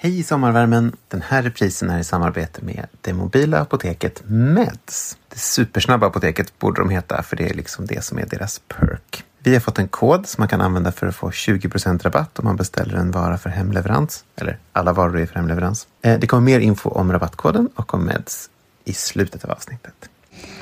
Hej 0.00 0.22
sommarvärmen! 0.22 0.96
Den 1.08 1.22
här 1.22 1.42
reprisen 1.42 1.90
är 1.90 1.98
i 1.98 2.04
samarbete 2.04 2.64
med 2.64 2.86
det 3.00 3.12
mobila 3.12 3.60
apoteket 3.60 4.22
Meds. 4.26 5.16
Det 5.28 5.38
supersnabba 5.38 6.06
apoteket 6.06 6.58
borde 6.58 6.80
de 6.80 6.90
heta 6.90 7.22
för 7.22 7.36
det 7.36 7.50
är 7.50 7.54
liksom 7.54 7.86
det 7.86 8.04
som 8.04 8.18
är 8.18 8.26
deras 8.26 8.60
perk. 8.68 9.24
Vi 9.38 9.52
har 9.52 9.60
fått 9.60 9.78
en 9.78 9.88
kod 9.88 10.26
som 10.26 10.42
man 10.42 10.48
kan 10.48 10.60
använda 10.60 10.92
för 10.92 11.06
att 11.06 11.16
få 11.16 11.30
20% 11.30 12.02
rabatt 12.02 12.38
om 12.38 12.44
man 12.44 12.56
beställer 12.56 12.94
en 12.94 13.10
vara 13.10 13.38
för 13.38 13.50
hemleverans. 13.50 14.24
Eller 14.36 14.58
alla 14.72 14.92
varor 14.92 15.18
är 15.18 15.26
för 15.26 15.34
hemleverans. 15.34 15.86
Eh, 16.02 16.18
det 16.18 16.26
kommer 16.26 16.42
mer 16.42 16.60
info 16.60 16.90
om 16.90 17.12
rabattkoden 17.12 17.68
och 17.74 17.94
om 17.94 18.04
Meds 18.04 18.50
i 18.84 18.92
slutet 18.92 19.44
av 19.44 19.50
avsnittet. 19.50 20.10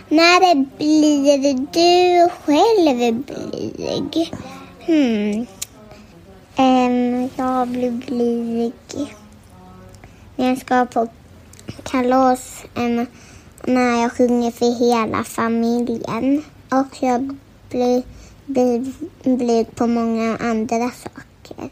När 0.08 0.54
blir 0.76 1.54
du 1.72 2.30
själv 2.44 3.24
blyg? 3.24 4.34
Hmm. 4.86 5.46
Um, 6.58 7.30
jag 7.36 7.68
blir 7.68 7.90
blyg 7.90 8.72
när 10.36 10.48
jag 10.48 10.58
ska 10.58 10.86
på 10.86 11.08
kalas 11.82 12.64
em, 12.74 13.06
när 13.64 14.02
jag 14.02 14.12
sjunger 14.12 14.50
för 14.50 14.78
hela 14.78 15.24
familjen. 15.24 16.44
Och 16.70 17.02
jag 17.02 17.36
blir, 17.70 18.02
blyg 19.36 19.74
på 19.74 19.86
många 19.86 20.36
andra 20.36 20.90
saker. 20.90 21.70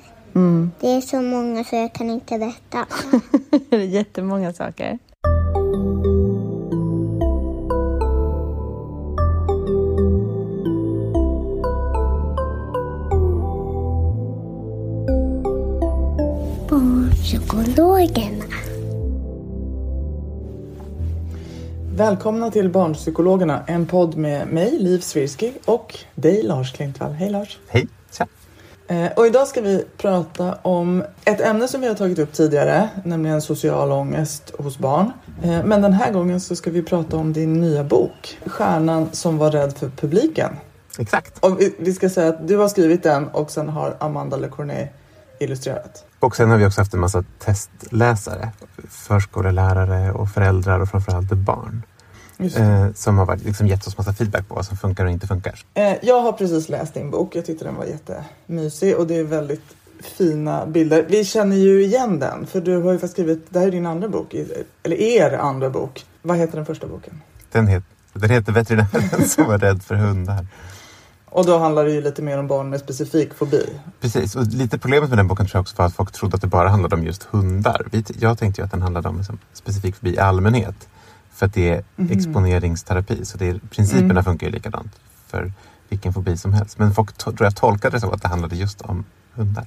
Det 0.80 0.90
är 0.90 1.00
så 1.00 1.22
många 1.22 1.64
så 1.64 1.76
jag 1.76 1.92
kan 1.92 2.10
inte 2.10 2.38
berätta. 2.38 2.86
Det 3.70 3.76
är 3.76 3.80
jättemånga 3.80 4.52
saker. 4.52 4.98
Barnpsykologerna. 17.50 18.45
Välkomna 21.95 22.50
till 22.50 22.69
Barnpsykologerna, 22.69 23.65
en 23.66 23.87
podd 23.87 24.16
med 24.16 24.49
mig, 24.49 24.78
Liv 24.78 24.99
Svirsky, 24.99 25.53
och 25.65 25.99
dig, 26.15 26.43
Lars 26.43 26.72
Klintvall. 26.72 27.12
Hej 27.12 27.31
Lars! 27.31 27.59
Hej! 27.69 27.88
Tja! 28.12 28.27
Eh, 28.88 29.12
och 29.16 29.27
idag 29.27 29.49
ska 29.49 29.60
vi 29.60 29.84
prata 29.97 30.54
om 30.62 31.04
ett 31.25 31.41
ämne 31.41 31.69
som 31.69 31.81
vi 31.81 31.87
har 31.87 31.94
tagit 31.94 32.19
upp 32.19 32.33
tidigare, 32.33 32.88
nämligen 33.04 33.43
social 33.43 33.93
ångest 33.93 34.53
hos 34.59 34.78
barn. 34.78 35.12
Eh, 35.43 35.65
men 35.65 35.83
den 35.83 35.93
här 35.93 36.12
gången 36.12 36.41
så 36.41 36.56
ska 36.56 36.71
vi 36.71 36.83
prata 36.83 37.16
om 37.16 37.33
din 37.33 37.60
nya 37.60 37.84
bok, 37.84 38.38
Stjärnan 38.47 39.09
som 39.12 39.38
var 39.38 39.50
rädd 39.50 39.78
för 39.78 39.88
publiken. 39.88 40.56
Exakt! 40.99 41.44
Och 41.44 41.60
vi, 41.60 41.75
vi 41.78 41.93
ska 41.93 42.10
säga 42.10 42.28
att 42.28 42.49
du 42.49 42.56
har 42.56 42.69
skrivit 42.69 43.03
den 43.03 43.28
och 43.28 43.50
sen 43.50 43.69
har 43.69 43.97
Amanda 44.00 44.37
Le 44.37 44.49
Cornet 44.49 44.91
illustrerat. 45.41 46.04
Och 46.24 46.36
sen 46.36 46.50
har 46.50 46.58
vi 46.58 46.66
också 46.66 46.80
haft 46.80 46.94
en 46.94 47.00
massa 47.00 47.24
testläsare. 47.38 48.50
Förskolelärare 48.88 50.12
och 50.12 50.28
föräldrar 50.28 50.80
och 50.80 50.88
framförallt 50.88 51.32
barn. 51.32 51.82
Eh, 52.38 52.92
som 52.94 53.18
har 53.18 53.26
varit, 53.26 53.44
liksom 53.44 53.66
gett 53.66 53.86
oss 53.86 53.98
massa 53.98 54.12
feedback 54.12 54.48
på 54.48 54.54
vad 54.54 54.66
som 54.66 54.76
funkar 54.76 55.04
och 55.04 55.10
inte 55.10 55.26
funkar. 55.26 55.64
Eh, 55.74 55.94
jag 56.02 56.20
har 56.20 56.32
precis 56.32 56.68
läst 56.68 56.94
din 56.94 57.10
bok. 57.10 57.36
Jag 57.36 57.46
tyckte 57.46 57.64
den 57.64 57.74
var 57.74 57.84
jättemysig 57.84 58.96
och 58.96 59.06
det 59.06 59.16
är 59.16 59.24
väldigt 59.24 59.64
fina 60.18 60.66
bilder. 60.66 61.06
Vi 61.08 61.24
känner 61.24 61.56
ju 61.56 61.84
igen 61.84 62.18
den 62.18 62.46
för 62.46 62.60
du 62.60 62.76
har 62.76 62.92
ju 62.92 63.08
skrivit, 63.08 63.46
det 63.48 63.58
här 63.58 63.66
är 63.66 63.70
din 63.70 63.86
andra 63.86 64.08
bok, 64.08 64.34
eller 64.82 64.96
er 64.96 65.32
andra 65.32 65.70
bok. 65.70 66.06
Vad 66.22 66.36
heter 66.36 66.56
den 66.56 66.66
första 66.66 66.86
boken? 66.86 67.20
Den, 67.52 67.66
het, 67.66 67.84
den 68.12 68.30
heter 68.30 68.52
Veterinären 68.52 69.28
som 69.28 69.44
var 69.44 69.58
rädd 69.58 69.82
för 69.82 69.94
hundar. 69.94 70.46
Och 71.34 71.47
då 71.47 71.59
handlar 71.59 71.84
det 71.84 71.91
ju 71.91 72.00
lite 72.00 72.22
mer 72.22 72.39
om 72.39 72.47
barn 72.47 72.71
med 72.71 72.81
specifik 72.81 73.34
fobi. 73.34 73.67
Precis, 74.00 74.37
och 74.37 74.47
lite 74.47 74.78
problemet 74.78 75.09
med 75.09 75.19
den 75.19 75.28
boken 75.28 75.47
tror 75.47 75.59
jag 75.59 75.62
också 75.62 75.75
var 75.77 75.87
att 75.87 75.95
folk 75.95 76.12
trodde 76.12 76.34
att 76.34 76.41
det 76.41 76.47
bara 76.47 76.69
handlade 76.69 76.95
om 76.95 77.05
just 77.05 77.22
hundar. 77.22 77.87
Jag 78.19 78.39
tänkte 78.39 78.61
ju 78.61 78.65
att 78.65 78.71
den 78.71 78.83
handlade 78.83 79.09
om 79.09 79.17
liksom, 79.17 79.39
specifik 79.53 79.97
fobi 79.97 80.15
i 80.15 80.19
allmänhet. 80.19 80.89
För 81.33 81.47
att 81.47 81.55
det 81.55 81.71
är 81.71 81.84
exponeringsterapi, 82.11 83.25
så 83.25 83.39
det 83.39 83.49
är, 83.49 83.61
principerna 83.71 84.22
funkar 84.22 84.47
ju 84.47 84.53
likadant 84.53 84.93
för 85.27 85.53
vilken 85.89 86.12
fobi 86.12 86.37
som 86.37 86.53
helst. 86.53 86.78
Men 86.78 86.95
folk 86.95 87.12
tror 87.12 87.37
jag 87.39 87.56
tolkade 87.56 87.97
det 87.97 88.01
så 88.01 88.11
att 88.11 88.22
det 88.22 88.28
handlade 88.28 88.56
just 88.56 88.83
om 88.83 89.05
hundar. 89.34 89.66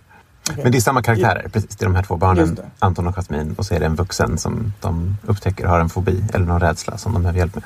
Okej. 0.50 0.64
Men 0.64 0.72
det 0.72 0.78
är 0.78 0.82
samma 0.82 1.02
karaktärer, 1.02 1.50
precis. 1.54 1.76
Det 1.76 1.84
är 1.84 1.88
de 1.88 1.96
här 1.96 2.04
två 2.04 2.16
barnen. 2.16 2.60
Anton 2.80 3.08
och 3.08 3.16
Jasmin. 3.18 3.56
Och 3.58 3.66
så 3.66 3.74
är 3.74 3.80
det 3.80 3.86
en 3.86 3.96
vuxen 3.96 4.38
som 4.38 4.74
de 4.82 5.18
upptäcker 5.26 5.66
har 5.66 5.80
en 5.80 5.90
fobi 5.90 6.24
eller 6.34 6.46
någon 6.46 6.60
rädsla 6.60 6.98
som 6.98 7.14
de 7.14 7.22
behöver 7.22 7.40
hjälp 7.40 7.56
med. 7.56 7.64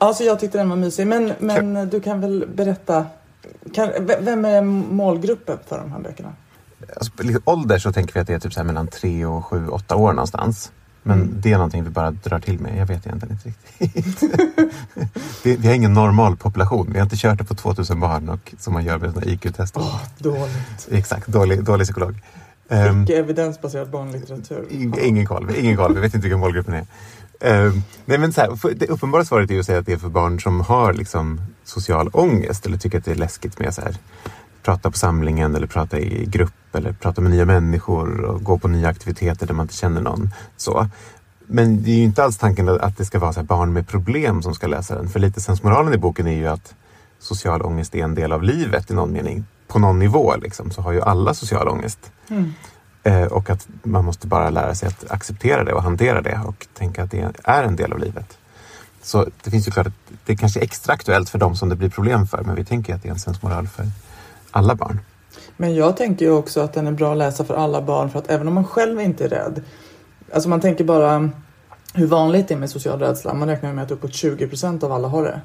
Alltså 0.00 0.24
jag 0.24 0.40
tyckte 0.40 0.58
den 0.58 0.68
var 0.68 0.76
mysig 0.76 1.06
men, 1.06 1.32
men 1.38 1.88
du 1.88 2.00
kan 2.00 2.20
väl 2.20 2.44
berätta, 2.54 3.06
kan, 3.74 3.90
vem 4.20 4.44
är 4.44 4.62
målgruppen 4.92 5.58
för 5.68 5.78
de 5.78 5.92
här 5.92 6.00
böckerna? 6.00 6.32
Alltså, 6.96 7.12
ålder 7.44 7.78
så 7.78 7.92
tänker 7.92 8.14
vi 8.14 8.20
att 8.20 8.26
det 8.26 8.34
är 8.34 8.38
typ 8.38 8.52
så 8.52 8.64
mellan 8.64 8.86
tre 8.86 9.24
och 9.26 9.44
sju, 9.44 9.68
åtta 9.68 9.96
år 9.96 10.12
någonstans. 10.12 10.72
Men 11.02 11.20
Mm. 11.22 11.34
det 11.40 11.52
är 11.52 11.56
någonting 11.56 11.84
vi 11.84 11.90
bara 11.90 12.10
drar 12.10 12.38
till 12.40 12.58
med. 12.60 12.76
Jag 12.78 12.86
vet 12.86 13.06
egentligen 13.06 13.34
inte 13.34 13.48
riktigt. 13.48 14.22
vi, 15.44 15.56
vi 15.56 15.68
har 15.68 15.74
ingen 15.74 15.92
normal 15.94 16.36
population. 16.36 16.88
Vi 16.92 16.98
har 16.98 17.04
inte 17.04 17.16
kört 17.16 17.38
det 17.38 17.44
på 17.44 17.54
2000 17.54 18.00
barn 18.00 18.28
och, 18.28 18.54
som 18.58 18.72
man 18.72 18.84
gör 18.84 18.98
med 18.98 19.26
IQ-tester. 19.26 19.82
Dåligt. 20.18 20.88
Exakt, 20.90 21.26
dålig, 21.26 21.64
dålig 21.64 21.84
psykolog. 21.86 22.14
Ehm, 22.68 23.02
Icke 23.02 23.18
evidensbaserad 23.18 23.90
barnlitteratur. 23.90 24.66
ing- 24.70 25.00
ingen 25.02 25.26
koll. 25.26 25.50
Ingen 25.56 25.76
koll. 25.76 25.94
Vi 25.94 26.00
vet 26.00 26.14
inte 26.14 26.24
vilken 26.24 26.40
målgruppen 26.40 26.74
är. 26.74 26.86
Uh, 27.44 27.74
nej 28.04 28.18
men 28.18 28.32
så 28.32 28.40
här, 28.40 28.74
det 28.74 28.86
uppenbara 28.86 29.24
svaret 29.24 29.50
är 29.50 29.54
ju 29.54 29.60
att 29.60 29.66
säga 29.66 29.78
att 29.78 29.86
det 29.86 29.92
är 29.92 29.98
för 29.98 30.08
barn 30.08 30.40
som 30.40 30.60
har 30.60 30.92
liksom, 30.92 31.40
social 31.64 32.10
ångest 32.12 32.66
eller 32.66 32.78
tycker 32.78 32.98
att 32.98 33.04
det 33.04 33.10
är 33.10 33.14
läskigt 33.14 33.58
med 33.58 33.74
så 33.74 33.80
här, 33.80 33.96
prata 34.62 34.90
på 34.90 34.98
samlingen 34.98 35.54
eller 35.54 35.66
prata 35.66 35.98
i 35.98 36.26
grupp 36.26 36.74
eller 36.74 36.92
prata 36.92 37.20
med 37.20 37.30
nya 37.30 37.44
människor 37.44 38.20
och 38.20 38.42
gå 38.44 38.58
på 38.58 38.68
nya 38.68 38.88
aktiviteter 38.88 39.46
där 39.46 39.54
man 39.54 39.64
inte 39.64 39.74
känner 39.74 40.00
någon. 40.00 40.30
Så. 40.56 40.88
Men 41.46 41.82
det 41.82 41.90
är 41.90 41.96
ju 41.96 42.02
inte 42.02 42.24
alls 42.24 42.38
tanken 42.38 42.68
att 42.68 42.96
det 42.96 43.04
ska 43.04 43.18
vara 43.18 43.32
så 43.32 43.40
här 43.40 43.46
barn 43.46 43.72
med 43.72 43.88
problem 43.88 44.42
som 44.42 44.54
ska 44.54 44.66
läsa 44.66 44.94
den. 44.94 45.08
För 45.08 45.20
lite 45.20 45.40
sensmoralen 45.40 45.94
i 45.94 45.98
boken 45.98 46.26
är 46.26 46.36
ju 46.36 46.46
att 46.46 46.74
social 47.18 47.62
ångest 47.62 47.94
är 47.94 48.04
en 48.04 48.14
del 48.14 48.32
av 48.32 48.42
livet 48.42 48.90
i 48.90 48.94
någon 48.94 49.12
mening. 49.12 49.44
På 49.66 49.78
någon 49.78 49.98
nivå 49.98 50.34
liksom, 50.36 50.70
så 50.70 50.82
har 50.82 50.92
ju 50.92 51.00
alla 51.00 51.34
social 51.34 51.68
ångest. 51.68 52.12
Mm. 52.28 52.52
Eh, 53.02 53.22
och 53.22 53.50
att 53.50 53.68
man 53.82 54.04
måste 54.04 54.26
bara 54.26 54.50
lära 54.50 54.74
sig 54.74 54.88
att 54.88 55.10
acceptera 55.10 55.64
det 55.64 55.72
och 55.72 55.82
hantera 55.82 56.22
det 56.22 56.40
och 56.46 56.66
tänka 56.74 57.02
att 57.02 57.10
det 57.10 57.32
är 57.44 57.62
en 57.62 57.76
del 57.76 57.92
av 57.92 57.98
livet. 57.98 58.38
Så 59.02 59.26
det 59.42 59.50
finns 59.50 59.68
ju 59.68 59.72
klart 59.72 59.86
att 59.86 60.12
det 60.24 60.36
kanske 60.36 60.60
är 60.60 60.64
extra 60.64 60.94
aktuellt 60.94 61.28
för 61.28 61.38
dem 61.38 61.56
som 61.56 61.68
det 61.68 61.76
blir 61.76 61.88
problem 61.88 62.26
för, 62.26 62.42
men 62.42 62.54
vi 62.54 62.64
tänker 62.64 62.94
att 62.94 63.02
det 63.02 63.08
är 63.08 63.12
en 63.12 63.18
sensmoral 63.18 63.68
för 63.68 63.86
alla 64.50 64.74
barn. 64.74 65.00
Men 65.56 65.74
jag 65.74 65.96
tänker 65.96 66.26
ju 66.26 66.32
också 66.32 66.60
att 66.60 66.72
den 66.72 66.86
är 66.86 66.92
bra 66.92 67.12
att 67.12 67.18
läsa 67.18 67.44
för 67.44 67.54
alla 67.54 67.82
barn 67.82 68.10
för 68.10 68.18
att 68.18 68.30
även 68.30 68.48
om 68.48 68.54
man 68.54 68.64
själv 68.64 69.00
inte 69.00 69.24
är 69.24 69.28
rädd. 69.28 69.62
Alltså 70.32 70.48
man 70.48 70.60
tänker 70.60 70.84
bara 70.84 71.30
hur 71.94 72.06
vanligt 72.06 72.48
det 72.48 72.54
är 72.54 72.58
med 72.58 72.70
social 72.70 72.98
rädsla. 72.98 73.34
Man 73.34 73.48
räknar 73.48 73.72
med 73.72 73.84
att 73.84 73.90
uppåt 73.90 74.14
20 74.14 74.48
procent 74.48 74.82
av 74.82 74.92
alla 74.92 75.08
har 75.08 75.22
det. 75.22 75.40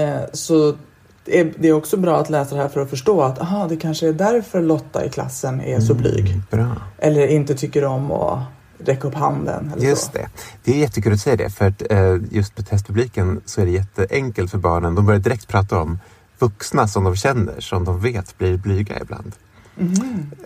Eh, 0.00 0.20
så 0.32 0.76
det 1.24 1.40
är, 1.40 1.52
det 1.58 1.68
är 1.68 1.72
också 1.72 1.96
bra 1.96 2.20
att 2.20 2.30
läsa 2.30 2.54
det 2.54 2.62
här 2.62 2.68
för 2.68 2.80
att 2.80 2.90
förstå 2.90 3.22
att 3.22 3.38
aha, 3.38 3.66
det 3.68 3.76
kanske 3.76 4.08
är 4.08 4.12
därför 4.12 4.62
Lotta 4.62 5.04
i 5.04 5.08
klassen 5.10 5.60
är 5.60 5.80
så 5.80 5.94
blyg. 5.94 6.40
Bra. 6.50 6.76
Eller 6.98 7.26
inte 7.26 7.54
tycker 7.54 7.84
om 7.84 8.12
att 8.12 8.38
räcka 8.78 9.08
upp 9.08 9.14
handen. 9.14 9.72
Eller 9.76 9.86
Just 9.86 10.04
så. 10.04 10.10
det. 10.12 10.28
Det 10.64 10.72
är 10.72 10.76
jättekul 10.76 11.12
att 11.12 11.20
säga 11.20 11.36
det, 11.36 11.50
för 11.50 11.66
att, 11.68 11.82
eh, 11.90 12.16
just 12.30 12.58
med 12.58 12.68
testpubliken 12.68 13.40
så 13.44 13.60
är 13.60 13.64
det 13.64 13.70
jätteenkelt 13.70 14.50
för 14.50 14.58
barnen. 14.58 14.94
De 14.94 15.06
börjar 15.06 15.20
direkt 15.20 15.48
prata 15.48 15.78
om 15.78 15.98
vuxna 16.38 16.88
som 16.88 17.04
de 17.04 17.16
känner, 17.16 17.60
som 17.60 17.84
de 17.84 18.00
vet 18.00 18.38
blir 18.38 18.56
blyga 18.56 19.00
ibland. 19.00 19.32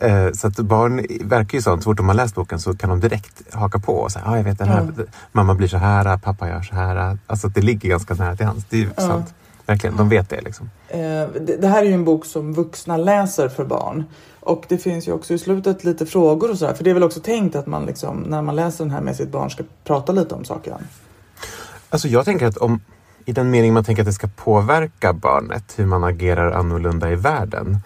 Eh, 0.01 0.33
så 0.33 0.47
att 0.47 0.57
barn 0.57 1.07
verkar 1.21 1.59
ju 1.59 1.63
sånt, 1.63 1.83
så 1.83 1.91
fort 1.91 1.97
de 1.97 2.09
har 2.09 2.15
läst 2.15 2.35
boken 2.35 2.61
så 2.61 2.77
kan 2.77 2.91
de 2.91 3.01
direkt 3.01 3.55
haka 3.55 3.79
på 3.79 3.93
och 3.93 4.13
säga, 4.13 4.25
ah, 4.27 4.37
jag 4.37 4.45
vet 4.45 4.59
den 4.59 4.69
här, 4.69 4.93
mamma 5.33 5.55
blir 5.55 5.69
så 5.69 5.77
här, 5.77 6.19
pappa 6.19 6.49
gör 6.49 6.63
så 6.63 6.75
här. 6.75 7.19
Alltså 7.27 7.49
det 7.49 7.61
ligger 7.61 7.89
ganska 7.89 8.15
nära 8.15 8.37
till 8.37 8.47
hands. 8.47 8.65
Det 8.71 8.77
är 8.77 8.81
ju 8.81 8.91
sant. 8.97 9.35
Verkligen, 9.67 9.97
de 9.97 10.09
vet 10.09 10.31
det 10.31 10.41
liksom. 10.41 10.71
Eh, 10.89 10.99
det, 11.59 11.69
här 11.69 11.83
är 11.83 11.87
ju 11.87 11.95
en 11.95 12.05
bok 12.05 12.25
som 12.25 12.53
vuxna 12.53 12.97
läser 12.97 13.49
för 13.49 13.65
barn. 13.65 14.05
Och 14.41 14.65
det 14.69 14.79
finns 14.79 15.09
ju 15.09 15.13
också 15.13 15.35
i 15.35 15.39
slutet 15.39 15.85
lite 15.85 16.07
frågor 16.07 16.51
och 16.51 16.59
sådär. 16.59 16.75
För 16.75 16.85
det 16.85 16.91
är 16.91 16.95
väl 16.95 17.03
också 17.03 17.21
tänkt 17.21 17.57
att 17.57 17.67
man 17.67 17.87
liksom, 17.87 18.17
när 18.17 18.43
man 18.43 18.57
läser 18.57 18.85
den 18.85 18.91
här 18.91 19.01
med 19.01 19.17
sitt 19.17 19.31
barn 19.31 19.51
ska 19.51 19.65
prata 19.85 20.13
lite 20.13 20.35
om 20.35 20.45
saker. 20.45 20.77
Alltså 21.91 22.09
jag 22.09 22.25
tänker 22.25 22.47
att 22.47 22.57
om, 22.57 22.81
i 23.25 23.33
den 23.33 23.51
mening 23.51 23.73
man 23.73 23.85
tänker 23.85 24.03
att 24.03 24.07
det 24.07 24.13
ska 24.13 24.29
påverka 24.37 25.13
barnet, 25.13 25.75
hur 25.77 25.87
man 25.87 26.05
agerar 26.05 26.53
annorlunda 26.53 27.11
i 27.11 27.15
världen, 27.15 27.79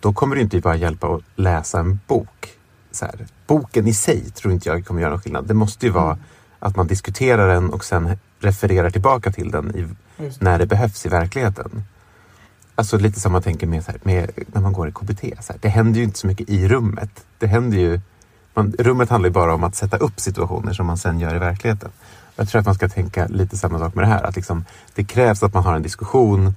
då 0.00 0.12
kommer 0.12 0.36
det 0.36 0.42
inte 0.42 0.60
bara 0.60 0.76
hjälpa 0.76 1.06
att 1.06 1.22
läsa 1.36 1.80
en 1.80 1.98
bok. 2.06 2.50
Så 2.90 3.04
här, 3.04 3.26
boken 3.46 3.86
i 3.86 3.94
sig 3.94 4.30
tror 4.30 4.52
inte 4.52 4.68
jag 4.68 4.86
kommer 4.86 5.00
göra 5.00 5.10
någon 5.10 5.20
skillnad. 5.20 5.46
Det 5.46 5.54
måste 5.54 5.86
ju 5.86 5.92
vara 5.92 6.18
att 6.58 6.76
man 6.76 6.86
diskuterar 6.86 7.48
den 7.54 7.70
och 7.70 7.84
sen 7.84 8.18
refererar 8.44 8.90
tillbaka 8.90 9.32
till 9.32 9.50
den 9.50 9.76
i, 9.76 9.86
när 10.38 10.58
det 10.58 10.66
behövs 10.66 11.06
i 11.06 11.08
verkligheten. 11.08 11.84
Alltså 12.74 12.98
lite 12.98 13.20
som 13.20 13.32
man 13.32 13.42
tänker 13.42 13.66
med, 13.66 13.84
här, 13.86 13.96
med 14.02 14.30
när 14.46 14.60
man 14.60 14.72
går 14.72 14.88
i 14.88 14.92
KBT. 14.92 15.20
Så 15.20 15.52
här, 15.52 15.60
det 15.60 15.68
händer 15.68 15.98
ju 15.98 16.04
inte 16.04 16.18
så 16.18 16.26
mycket 16.26 16.50
i 16.50 16.68
rummet. 16.68 17.24
Det 17.38 17.46
händer 17.46 17.78
ju, 17.78 18.00
man, 18.54 18.74
rummet 18.78 19.10
handlar 19.10 19.28
ju 19.28 19.32
bara 19.32 19.54
om 19.54 19.64
att 19.64 19.74
sätta 19.74 19.96
upp 19.96 20.20
situationer 20.20 20.72
som 20.72 20.86
man 20.86 20.98
sen 20.98 21.20
gör 21.20 21.36
i 21.36 21.38
verkligheten. 21.38 21.90
Jag 22.36 22.48
tror 22.48 22.60
att 22.60 22.66
man 22.66 22.74
ska 22.74 22.88
tänka 22.88 23.26
lite 23.26 23.56
samma 23.56 23.78
sak 23.78 23.94
med 23.94 24.04
det 24.04 24.08
här. 24.08 24.22
Att 24.22 24.36
liksom, 24.36 24.64
det 24.94 25.04
krävs 25.04 25.42
att 25.42 25.54
man 25.54 25.62
har 25.62 25.74
en 25.76 25.82
diskussion 25.82 26.54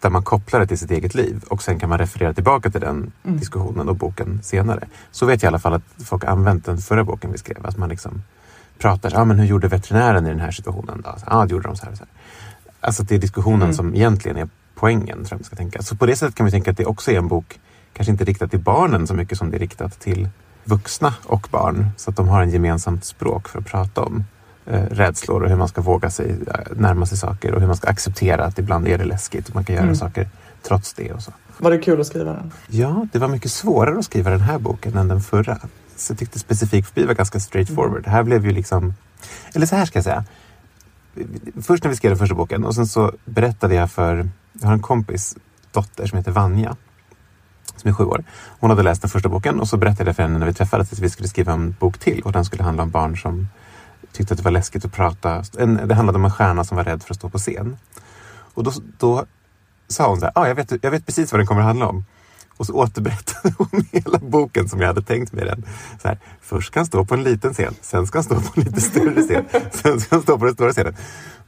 där 0.00 0.10
man 0.10 0.22
kopplar 0.22 0.60
det 0.60 0.66
till 0.66 0.78
sitt 0.78 0.90
eget 0.90 1.14
liv 1.14 1.44
och 1.48 1.62
sen 1.62 1.78
kan 1.78 1.88
man 1.88 1.98
referera 1.98 2.34
tillbaka 2.34 2.70
till 2.70 2.80
den 2.80 3.12
diskussionen 3.22 3.88
och 3.88 3.96
boken 3.96 4.40
senare. 4.42 4.88
Så 5.10 5.26
vet 5.26 5.42
jag 5.42 5.48
i 5.48 5.50
alla 5.50 5.58
fall 5.58 5.74
att 5.74 6.04
folk 6.04 6.24
använt 6.24 6.64
den 6.64 6.78
förra 6.78 7.04
boken 7.04 7.32
vi 7.32 7.38
skrev. 7.38 7.66
Att 7.66 7.76
man 7.76 7.88
liksom 7.88 8.22
pratar, 8.78 9.12
ah, 9.14 9.24
men 9.24 9.38
hur 9.38 9.46
gjorde 9.46 9.68
veterinären 9.68 10.26
i 10.26 10.28
den 10.28 10.40
här 10.40 10.50
situationen? 10.50 11.02
Ja, 11.04 11.16
ah, 11.24 11.46
då 11.46 11.52
gjorde 11.52 11.68
de 11.68 11.76
så 11.76 11.84
här 11.84 11.92
och 11.92 11.98
så 11.98 12.04
här. 12.04 12.12
Alltså 12.80 13.02
det 13.02 13.14
är 13.14 13.18
diskussionen 13.18 13.74
som 13.74 13.94
egentligen 13.94 14.36
är 14.36 14.48
poängen, 14.74 15.24
tror 15.24 15.38
jag 15.38 15.46
ska 15.46 15.56
tänka. 15.56 15.82
Så 15.82 15.96
på 15.96 16.06
det 16.06 16.16
sättet 16.16 16.34
kan 16.34 16.46
vi 16.46 16.52
tänka 16.52 16.70
att 16.70 16.76
det 16.76 16.84
också 16.84 17.10
är 17.10 17.18
en 17.18 17.28
bok, 17.28 17.60
kanske 17.92 18.12
inte 18.12 18.24
riktat 18.24 18.50
till 18.50 18.60
barnen 18.60 19.06
så 19.06 19.14
mycket 19.14 19.38
som 19.38 19.50
det 19.50 19.56
är 19.56 19.58
riktat 19.58 20.00
till 20.00 20.28
vuxna 20.64 21.14
och 21.24 21.48
barn. 21.50 21.90
Så 21.96 22.10
att 22.10 22.16
de 22.16 22.28
har 22.28 22.42
en 22.42 22.50
gemensamt 22.50 23.04
språk 23.04 23.48
för 23.48 23.58
att 23.58 23.66
prata 23.66 24.02
om 24.02 24.24
eh, 24.66 24.82
rädslor 24.82 25.42
och 25.42 25.48
hur 25.48 25.56
man 25.56 25.68
ska 25.68 25.80
våga 25.80 26.10
sig 26.10 26.30
eh, 26.46 26.76
närma 26.76 27.06
sig 27.06 27.18
saker 27.18 27.54
och 27.54 27.60
hur 27.60 27.66
man 27.66 27.76
ska 27.76 27.88
acceptera 27.88 28.44
att 28.44 28.58
ibland 28.58 28.88
är 28.88 28.98
det 28.98 29.04
läskigt 29.04 29.48
och 29.48 29.54
man 29.54 29.64
kan 29.64 29.76
göra 29.76 29.94
saker 29.94 30.28
trots 30.62 30.94
det 30.94 31.12
och 31.12 31.22
så. 31.22 31.32
Var 31.58 31.70
det 31.70 31.78
kul 31.78 32.00
att 32.00 32.06
skriva 32.06 32.32
den? 32.32 32.52
Ja, 32.68 33.06
det 33.12 33.18
var 33.18 33.28
mycket 33.28 33.50
svårare 33.50 33.98
att 33.98 34.04
skriva 34.04 34.30
den 34.30 34.40
här 34.40 34.58
boken 34.58 34.96
än 34.96 35.08
den 35.08 35.20
förra. 35.20 35.58
Så 35.96 36.12
jag 36.12 36.18
tyckte 36.18 36.38
specifikt 36.38 36.88
förbi 36.88 37.06
var 37.06 37.14
ganska 37.14 37.40
straightforward. 37.40 38.02
Det 38.02 38.10
här 38.10 38.22
blev 38.22 38.46
ju 38.46 38.52
liksom... 38.52 38.94
Eller 39.54 39.66
så 39.66 39.76
här 39.76 39.86
ska 39.86 39.96
jag 39.96 40.04
säga. 40.04 40.24
Först 41.62 41.84
när 41.84 41.90
vi 41.90 41.96
skrev 41.96 42.10
den 42.10 42.18
första 42.18 42.34
boken 42.34 42.64
och 42.64 42.74
sen 42.74 42.86
så 42.86 43.12
berättade 43.24 43.74
jag 43.74 43.90
för... 43.90 44.28
Jag 44.52 44.66
har 44.66 44.74
en 44.74 44.82
kompis 44.82 45.36
dotter 45.72 46.06
som 46.06 46.18
heter 46.18 46.32
Vanja. 46.32 46.76
Som 47.76 47.90
är 47.90 47.94
sju 47.94 48.04
år. 48.04 48.24
Hon 48.60 48.70
hade 48.70 48.82
läst 48.82 49.02
den 49.02 49.10
första 49.10 49.28
boken 49.28 49.60
och 49.60 49.68
så 49.68 49.76
berättade 49.76 50.08
jag 50.08 50.16
för 50.16 50.22
henne 50.22 50.38
när 50.38 50.46
vi 50.46 50.54
träffades 50.54 50.92
att 50.92 50.98
vi 50.98 51.10
skulle 51.10 51.28
skriva 51.28 51.52
en 51.52 51.76
bok 51.80 51.98
till 51.98 52.22
och 52.22 52.32
den 52.32 52.44
skulle 52.44 52.62
handla 52.62 52.82
om 52.82 52.90
barn 52.90 53.16
som 53.16 53.48
tyckte 54.12 54.34
att 54.34 54.38
det 54.38 54.44
var 54.44 54.50
läskigt 54.50 54.84
att 54.84 54.92
prata. 54.92 55.42
En, 55.58 55.88
det 55.88 55.94
handlade 55.94 56.18
om 56.18 56.24
en 56.24 56.30
stjärna 56.30 56.64
som 56.64 56.76
var 56.76 56.84
rädd 56.84 57.02
för 57.02 57.14
att 57.14 57.16
stå 57.16 57.28
på 57.28 57.38
scen. 57.38 57.76
Och 58.54 58.64
då, 58.64 58.72
då 58.98 59.26
sa 59.88 60.08
hon 60.08 60.20
så 60.20 60.24
här, 60.26 60.32
ah, 60.34 60.48
jag, 60.48 60.54
vet, 60.54 60.84
jag 60.84 60.90
vet 60.90 61.06
precis 61.06 61.32
vad 61.32 61.40
den 61.40 61.46
kommer 61.46 61.60
att 61.60 61.66
handla 61.66 61.86
om. 61.86 62.04
Och 62.56 62.66
så 62.66 62.72
återberättade 62.72 63.54
hon 63.58 63.84
hela 63.92 64.18
boken 64.18 64.68
som 64.68 64.80
jag 64.80 64.86
hade 64.86 65.02
tänkt 65.02 65.32
med 65.32 65.46
den. 65.46 65.64
Så 66.02 66.08
här, 66.08 66.18
först 66.40 66.66
ska 66.66 66.80
han 66.80 66.86
stå 66.86 67.04
på 67.04 67.14
en 67.14 67.22
liten 67.22 67.52
scen, 67.52 67.74
sen 67.80 68.06
ska 68.06 68.18
han 68.18 68.24
stå 68.24 68.34
på 68.34 68.52
en 68.56 68.62
lite 68.62 68.80
större 68.80 69.22
scen, 69.22 69.44
sen 69.70 70.00
ska 70.00 70.14
han 70.14 70.22
stå 70.22 70.38
på 70.38 70.44
den 70.44 70.54
stora 70.54 70.72
scenen. 70.72 70.96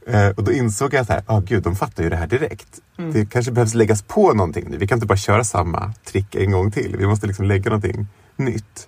Eh, 0.07 0.29
och 0.29 0.43
då 0.43 0.51
insåg 0.51 0.93
jag 0.93 1.05
så 1.05 1.13
här, 1.13 1.23
ah, 1.25 1.39
gud, 1.39 1.63
de 1.63 1.75
fattar 1.75 2.03
ju 2.03 2.09
det 2.09 2.15
här 2.15 2.27
direkt. 2.27 2.79
Det 3.13 3.25
kanske 3.25 3.51
behövs 3.51 3.73
läggas 3.73 4.01
på 4.01 4.33
någonting 4.33 4.65
nu. 4.69 4.77
Vi 4.77 4.87
kan 4.87 4.95
inte 4.95 5.07
bara 5.07 5.17
köra 5.17 5.43
samma 5.43 5.93
trick 6.05 6.35
en 6.35 6.51
gång 6.51 6.71
till. 6.71 6.95
Vi 6.97 7.07
måste 7.07 7.27
liksom 7.27 7.45
lägga 7.45 7.69
någonting 7.69 8.07
nytt. 8.35 8.87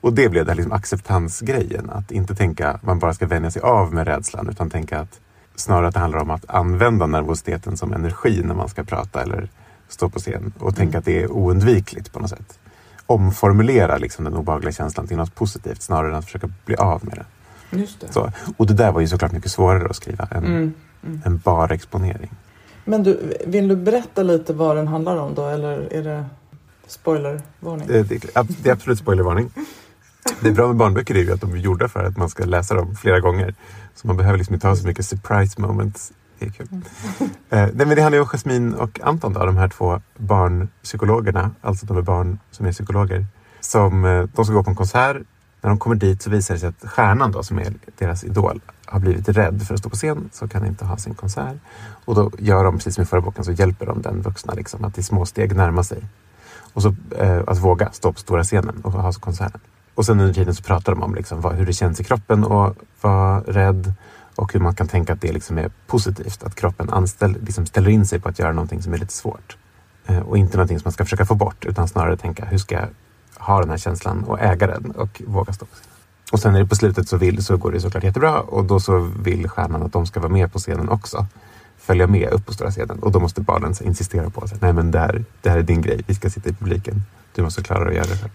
Och 0.00 0.12
det 0.12 0.28
blev 0.28 0.44
det 0.44 0.50
här 0.50 0.56
liksom 0.56 0.72
acceptansgrejen. 0.72 1.90
Att 1.90 2.10
inte 2.10 2.34
tänka 2.34 2.70
att 2.70 2.82
man 2.82 2.98
bara 2.98 3.14
ska 3.14 3.26
vänja 3.26 3.50
sig 3.50 3.62
av 3.62 3.94
med 3.94 4.06
rädslan 4.06 4.48
utan 4.48 4.70
tänka 4.70 5.00
att 5.00 5.20
snarare 5.56 5.88
att 5.88 5.94
det 5.94 6.00
handlar 6.00 6.18
om 6.18 6.30
att 6.30 6.50
använda 6.50 7.06
nervositeten 7.06 7.76
som 7.76 7.92
energi 7.92 8.42
när 8.44 8.54
man 8.54 8.68
ska 8.68 8.84
prata 8.84 9.22
eller 9.22 9.48
stå 9.98 10.08
på 10.08 10.18
scen 10.18 10.52
och 10.58 10.76
tänka 10.76 10.98
att 10.98 11.04
det 11.04 11.22
är 11.22 11.32
oundvikligt 11.32 12.12
på 12.12 12.18
något 12.18 12.30
sätt. 12.30 12.58
Omformulera 13.06 13.98
liksom 13.98 14.24
den 14.24 14.34
obehagliga 14.34 14.72
känslan 14.72 15.06
till 15.06 15.16
något 15.16 15.34
positivt 15.34 15.82
snarare 15.82 16.10
än 16.10 16.14
att 16.18 16.24
försöka 16.24 16.48
bli 16.64 16.76
av 16.76 17.04
med 17.04 17.18
det. 17.18 17.26
Just 17.78 18.00
det. 18.00 18.12
Så, 18.12 18.32
och 18.56 18.66
det 18.66 18.74
där 18.74 18.92
var 18.92 19.00
ju 19.00 19.08
såklart 19.08 19.32
mycket 19.32 19.50
svårare 19.50 19.88
att 19.88 19.96
skriva 19.96 20.28
än, 20.30 20.74
än 21.24 21.38
bara 21.44 21.74
exponering. 21.74 22.30
Men 22.84 23.02
du, 23.02 23.36
vill 23.46 23.68
du 23.68 23.76
berätta 23.76 24.22
lite 24.22 24.52
vad 24.52 24.76
den 24.76 24.88
handlar 24.88 25.16
om 25.16 25.34
då? 25.34 25.46
Eller 25.46 25.92
är 25.92 26.02
det 26.02 26.24
spoilervarning? 26.86 27.86
Det, 27.88 28.02
det, 28.02 28.22
det 28.62 28.68
är 28.68 28.72
absolut 28.72 28.98
spoilervarning. 28.98 29.50
Det 30.40 30.48
är 30.48 30.52
bra 30.52 30.66
med 30.66 30.76
barnböcker 30.76 31.14
är 31.14 31.22
ju 31.22 31.32
att 31.32 31.40
de 31.40 31.52
är 31.52 31.56
gjorda 31.56 31.88
för 31.88 32.04
att 32.04 32.16
man 32.16 32.28
ska 32.28 32.44
läsa 32.44 32.74
dem 32.74 32.96
flera 32.96 33.20
gånger. 33.20 33.54
Så 33.94 34.06
man 34.06 34.16
behöver 34.16 34.38
liksom 34.38 34.54
inte 34.54 34.66
ha 34.66 34.76
så 34.76 34.86
mycket 34.86 35.06
surprise 35.06 35.60
moments. 35.60 36.12
Det 36.38 36.46
är 36.46 36.50
kul. 36.50 36.68
Eh, 37.20 37.28
nej, 37.50 37.72
men 37.74 37.88
det 37.88 38.02
handlar 38.02 38.16
ju 38.18 38.22
om 38.22 38.28
Jasmin 38.28 38.74
och 38.74 39.00
Anton, 39.02 39.32
då, 39.32 39.46
de 39.46 39.56
här 39.56 39.68
två 39.68 40.00
barnpsykologerna. 40.16 41.50
Alltså 41.60 41.86
de 41.86 41.96
är 41.96 42.02
barn 42.02 42.38
som 42.50 42.66
är 42.66 42.72
psykologer. 42.72 43.26
Som, 43.60 44.04
eh, 44.04 44.24
de 44.34 44.44
ska 44.44 44.54
gå 44.54 44.64
på 44.64 44.70
en 44.70 44.76
konsert. 44.76 45.16
När 45.60 45.70
de 45.70 45.78
kommer 45.78 45.96
dit 45.96 46.22
så 46.22 46.30
visar 46.30 46.54
det 46.54 46.60
sig 46.60 46.68
att 46.68 46.90
stjärnan 46.90 47.32
då, 47.32 47.42
som 47.42 47.58
är 47.58 47.72
deras 47.98 48.24
idol 48.24 48.60
har 48.86 49.00
blivit 49.00 49.28
rädd 49.28 49.62
för 49.62 49.74
att 49.74 49.80
stå 49.80 49.90
på 49.90 49.96
scen 49.96 50.30
så 50.32 50.48
kan 50.48 50.66
inte 50.66 50.84
ha 50.84 50.96
sin 50.96 51.14
konsert. 51.14 51.56
Och 52.04 52.14
då 52.14 52.30
gör 52.38 52.64
de, 52.64 52.74
precis 52.76 52.94
som 52.94 53.02
i 53.02 53.06
förra 53.06 53.20
boken, 53.20 53.44
så 53.44 53.52
hjälper 53.52 53.86
de 53.86 54.02
den 54.02 54.22
vuxna 54.22 54.54
liksom, 54.54 54.84
att 54.84 54.98
i 54.98 55.02
små 55.02 55.26
steg 55.26 55.56
närma 55.56 55.84
sig. 55.84 56.04
Och 56.72 56.82
så 56.82 56.94
eh, 57.18 57.42
att 57.46 57.58
våga 57.58 57.92
stå 57.92 58.12
på 58.12 58.18
stora 58.18 58.44
scenen 58.44 58.80
och 58.82 58.92
ha 58.92 59.12
konserten. 59.12 59.60
Och 59.94 60.06
sen 60.06 60.20
under 60.20 60.34
tiden 60.34 60.54
så 60.54 60.62
pratar 60.62 60.94
de 60.94 61.02
om 61.02 61.14
liksom 61.14 61.40
vad, 61.40 61.54
hur 61.54 61.66
det 61.66 61.72
känns 61.72 62.00
i 62.00 62.04
kroppen 62.04 62.44
och 62.44 62.76
vara 63.00 63.40
rädd 63.40 63.92
och 64.38 64.52
hur 64.52 64.60
man 64.60 64.74
kan 64.74 64.88
tänka 64.88 65.12
att 65.12 65.20
det 65.20 65.32
liksom 65.32 65.58
är 65.58 65.70
positivt. 65.86 66.42
Att 66.42 66.54
kroppen 66.54 66.90
anställ, 66.90 67.36
liksom 67.42 67.66
ställer 67.66 67.90
in 67.90 68.06
sig 68.06 68.20
på 68.20 68.28
att 68.28 68.38
göra 68.38 68.52
någonting 68.52 68.82
som 68.82 68.92
är 68.94 68.98
lite 68.98 69.12
svårt. 69.12 69.56
Eh, 70.06 70.18
och 70.18 70.38
inte 70.38 70.56
någonting 70.56 70.78
som 70.78 70.86
man 70.86 70.92
ska 70.92 71.04
försöka 71.04 71.26
få 71.26 71.34
bort 71.34 71.64
utan 71.64 71.88
snarare 71.88 72.16
tänka 72.16 72.44
hur 72.44 72.58
ska 72.58 72.74
jag 72.74 72.88
ha 73.38 73.60
den 73.60 73.70
här 73.70 73.76
känslan 73.76 74.24
och 74.24 74.40
äga 74.40 74.66
den 74.66 74.90
och 74.90 75.22
våga 75.26 75.52
stå 75.52 75.66
på 75.66 75.74
scenen. 75.74 75.94
Och 76.32 76.40
sen 76.40 76.54
är 76.54 76.58
det 76.58 76.66
på 76.66 76.76
slutet 76.76 77.08
så, 77.08 77.16
vill, 77.16 77.44
så 77.44 77.56
går 77.56 77.72
det 77.72 77.80
såklart 77.80 78.04
jättebra 78.04 78.40
och 78.40 78.64
då 78.64 78.80
så 78.80 78.98
vill 78.98 79.48
stjärnan 79.48 79.82
att 79.82 79.92
de 79.92 80.06
ska 80.06 80.20
vara 80.20 80.32
med 80.32 80.52
på 80.52 80.58
scenen 80.58 80.88
också. 80.88 81.26
Följa 81.78 82.06
med 82.06 82.28
upp 82.32 82.46
på 82.46 82.52
stora 82.52 82.70
scenen 82.70 82.98
och 82.98 83.12
då 83.12 83.20
måste 83.20 83.40
barnen 83.40 83.74
insistera 83.80 84.30
på 84.30 84.40
att 84.40 84.60
nej 84.62 84.72
men 84.72 84.90
det 84.90 84.98
här, 84.98 85.24
det 85.42 85.50
här 85.50 85.58
är 85.58 85.62
din 85.62 85.82
grej, 85.82 86.04
vi 86.06 86.14
ska 86.14 86.30
sitta 86.30 86.50
i 86.50 86.52
publiken. 86.52 87.02
Du 87.34 87.42
måste 87.42 87.62
klara 87.62 87.88
att 87.88 87.94
göra 87.94 88.06
det 88.06 88.16
själv. 88.16 88.32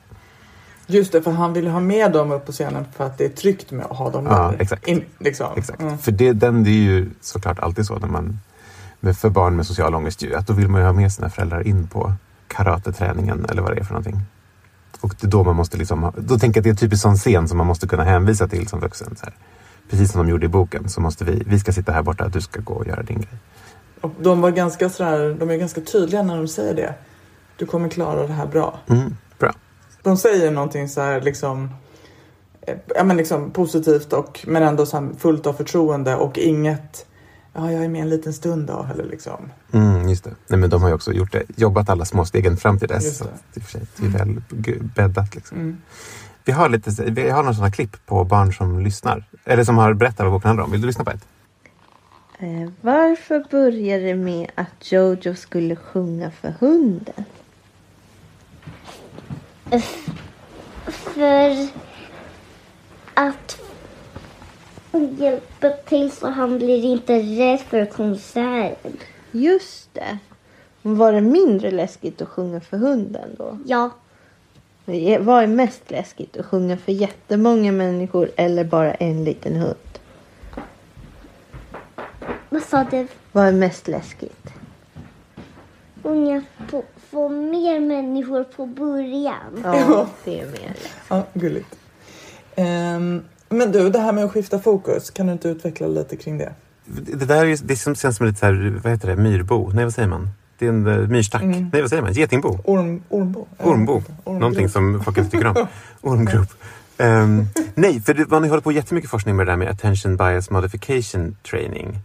Just 0.87 1.11
det, 1.11 1.21
för 1.21 1.31
han 1.31 1.53
vill 1.53 1.67
ha 1.67 1.79
med 1.79 2.11
dem 2.11 2.31
upp 2.31 2.45
på 2.45 2.51
scenen 2.51 2.85
för 2.95 3.05
att 3.05 3.17
det 3.17 3.25
är 3.25 3.29
tryggt 3.29 3.71
med 3.71 3.85
att 3.85 3.97
ha 3.97 4.09
dem 4.09 4.25
Ja, 4.25 4.51
där. 4.51 4.61
exakt. 4.61 4.87
In, 4.87 5.03
liksom. 5.19 5.47
Exakt. 5.57 5.81
Mm. 5.81 5.97
För 5.97 6.11
det, 6.11 6.33
den, 6.33 6.63
det 6.63 6.69
är 6.69 6.83
ju 6.83 7.09
såklart 7.21 7.59
alltid 7.59 7.85
så 7.85 7.99
när 7.99 8.07
man, 8.07 8.39
för 9.13 9.29
barn 9.29 9.55
med 9.55 9.65
social 9.65 9.95
ångest, 9.95 10.21
ju, 10.21 10.35
att 10.35 10.47
då 10.47 10.53
vill 10.53 10.67
man 10.67 10.81
ju 10.81 10.85
ha 10.85 10.93
med 10.93 11.11
sina 11.13 11.29
föräldrar 11.29 11.67
in 11.67 11.87
på 11.87 12.13
karateträningen 12.47 13.45
eller 13.49 13.61
vad 13.61 13.71
det 13.75 13.79
är 13.79 13.83
för 13.83 13.93
någonting. 13.93 14.21
Och 15.01 15.15
det 15.21 15.27
är 15.27 15.31
då 15.31 15.43
man 15.43 15.55
måste 15.55 15.77
liksom, 15.77 16.11
då 16.17 16.39
tänker 16.39 16.57
jag 16.57 16.61
att 16.61 16.63
det 16.63 16.69
är 16.69 16.71
en 16.71 16.77
typisk 16.77 17.01
sån 17.01 17.15
scen 17.15 17.47
som 17.47 17.57
man 17.57 17.67
måste 17.67 17.87
kunna 17.87 18.03
hänvisa 18.03 18.47
till 18.47 18.67
som 18.67 18.79
vuxen. 18.79 19.15
Så 19.15 19.25
här. 19.25 19.33
Precis 19.89 20.11
som 20.11 20.25
de 20.25 20.31
gjorde 20.31 20.45
i 20.45 20.49
boken 20.49 20.89
så 20.89 21.01
måste 21.01 21.25
vi, 21.25 21.43
vi 21.47 21.59
ska 21.59 21.71
sitta 21.71 21.91
här 21.91 22.01
borta, 22.01 22.27
du 22.27 22.41
ska 22.41 22.59
gå 22.61 22.73
och 22.73 22.87
göra 22.87 23.03
din 23.03 23.17
grej. 23.17 23.37
Och 24.01 24.11
de 24.19 24.41
var 24.41 24.51
ganska 24.51 24.89
sådär, 24.89 25.35
de 25.39 25.49
är 25.49 25.55
ganska 25.57 25.81
tydliga 25.81 26.23
när 26.23 26.37
de 26.37 26.47
säger 26.47 26.73
det. 26.73 26.93
Du 27.57 27.65
kommer 27.65 27.89
klara 27.89 28.27
det 28.27 28.33
här 28.33 28.45
bra. 28.45 28.79
Mm, 28.89 28.99
bra. 29.05 29.11
De 30.03 30.17
säger 30.17 30.51
någonting 30.51 30.89
så 30.89 31.01
här 31.01 31.21
liksom, 31.21 31.69
eh, 32.61 32.77
ja, 32.95 33.03
men 33.03 33.17
liksom 33.17 33.51
positivt 33.51 34.13
och 34.13 34.39
men 34.47 34.63
ändå 34.63 34.85
så 34.85 35.09
fullt 35.17 35.47
av 35.47 35.53
förtroende 35.53 36.15
och 36.15 36.37
inget 36.37 37.05
Ja, 37.55 37.71
jag 37.71 37.83
är 37.83 37.89
med 37.89 38.01
en 38.01 38.09
liten 38.09 38.33
stund 38.33 38.67
då. 38.67 38.87
Eller 38.93 39.03
liksom. 39.03 39.51
Mm, 39.71 40.09
just 40.09 40.23
det. 40.23 40.35
Nej, 40.47 40.59
men 40.59 40.69
de 40.69 40.81
har 40.81 40.89
ju 40.89 40.95
också 40.95 41.13
gjort 41.13 41.31
det, 41.31 41.43
jobbat 41.55 41.89
alla 41.89 42.05
små 42.05 42.25
stegen 42.25 42.57
fram 42.57 42.79
till 42.79 42.87
dess. 42.87 43.05
Just 43.05 43.17
Så 43.17 43.23
det. 43.23 43.29
att 43.29 43.57
är 43.57 43.59
i 43.59 43.63
och 43.63 43.63
för 43.63 43.71
sig, 43.71 43.87
det 43.97 44.05
är 44.05 44.09
väl 44.09 44.41
bäddat. 44.95 45.35
Liksom. 45.35 45.57
Mm. 45.57 45.77
Vi 46.45 46.51
har, 46.51 46.69
lite, 46.69 47.03
vi 47.11 47.29
har 47.29 47.43
några 47.43 47.53
sådana 47.53 47.71
klipp 47.71 48.05
på 48.05 48.23
barn 48.23 48.53
som 48.53 48.79
lyssnar. 48.79 49.23
Eller 49.45 49.63
som 49.63 49.77
har 49.77 49.93
berättat 49.93 50.19
vad 50.19 50.31
boken 50.31 50.47
handlar 50.47 50.63
om. 50.63 50.71
Vill 50.71 50.81
du 50.81 50.87
lyssna 50.87 51.03
på 51.03 51.11
ett? 51.11 51.25
Eh, 52.39 52.69
varför 52.81 53.45
började 53.51 54.03
det 54.03 54.15
med 54.15 54.51
att 54.55 54.91
Jojo 54.91 55.35
skulle 55.35 55.75
sjunga 55.75 56.31
för 56.31 56.53
hunden? 56.59 57.25
För 60.87 61.67
att 63.13 63.59
hjälpa 65.17 65.69
till 65.69 66.11
så 66.11 66.29
han 66.29 66.57
blir 66.57 66.85
inte 66.85 67.19
rädd 67.19 67.59
för 67.59 67.85
konserten. 67.85 68.97
Just 69.31 69.93
det. 69.93 70.17
Var 70.81 71.13
det 71.13 71.21
mindre 71.21 71.71
läskigt 71.71 72.21
att 72.21 72.27
sjunga 72.27 72.61
för 72.61 72.77
hunden 72.77 73.29
då? 73.37 73.57
Ja, 73.65 73.89
Vad 75.19 75.43
är 75.43 75.47
mest 75.47 75.91
läskigt? 75.91 76.37
Att 76.37 76.45
sjunga 76.45 76.77
för 76.77 76.91
jättemånga 76.91 77.71
människor 77.71 78.31
eller 78.35 78.63
bara 78.63 78.93
en 78.93 79.23
liten 79.23 79.55
hund? 79.55 79.99
Vad 82.49 82.63
sa 82.63 82.83
du? 82.83 83.07
Vad 83.31 83.47
är 83.47 83.51
mest 83.51 83.87
läskigt? 83.87 84.53
Unga 86.03 86.43
få, 87.13 87.29
mer 87.29 87.79
människor 87.79 88.43
på 88.43 88.65
början. 88.65 89.61
Ja, 89.63 90.07
det 90.25 90.39
är 90.39 90.45
mer. 90.45 90.75
Ja, 91.09 91.25
gulligt. 91.33 91.75
Ehm, 92.55 93.21
men 93.49 93.71
du, 93.71 93.89
det 93.89 93.99
här 93.99 94.11
med 94.11 94.23
att 94.25 94.31
skifta 94.31 94.59
fokus, 94.59 95.09
kan 95.11 95.27
du 95.27 95.33
inte 95.33 95.49
utveckla 95.49 95.87
lite 95.87 96.15
kring 96.17 96.37
det? 96.37 96.53
Det 96.85 97.25
där 97.25 97.37
är, 97.41 97.45
ju- 97.45 97.57
det 97.63 97.75
som 97.75 97.95
känns 97.95 98.17
som 98.17 98.25
lite 98.25 98.39
så 98.39 98.45
här, 98.45 98.79
vad 98.83 98.91
heter 98.91 99.07
det, 99.07 99.15
myrbo? 99.15 99.71
Nej, 99.73 99.83
vad 99.83 99.93
säger 99.93 100.07
man? 100.09 100.29
Det 100.57 100.65
är 100.65 100.69
en 100.69 100.87
uh, 100.87 101.07
myrstack. 101.09 101.41
Mm. 101.43 101.69
Nej, 101.73 101.81
vad 101.81 101.89
säger 101.89 102.03
man? 102.03 102.13
Getingbo? 102.13 102.59
Orm, 102.63 103.03
ormbo? 103.09 103.47
Eh, 103.59 103.67
Ormbo. 103.67 103.93
ormgrop. 103.93 104.39
Någonting 104.39 104.69
som 104.69 105.03
folk 105.03 105.17
inte 105.17 105.31
tycker 105.31 105.47
om. 105.47 105.67
Ormgrop. 106.01 106.47
Ehm, 106.97 107.45
nej, 107.75 108.01
för 108.01 108.13
det, 108.13 108.29
man 108.29 108.43
håller 108.49 108.61
på 108.61 108.71
jättemycket 108.71 109.09
forskning 109.09 109.35
med 109.35 109.47
det 109.47 109.51
där 109.51 109.57
med 109.57 109.69
attention 109.69 110.17
bias 110.17 110.49
modification 110.49 111.37
training. 111.49 111.99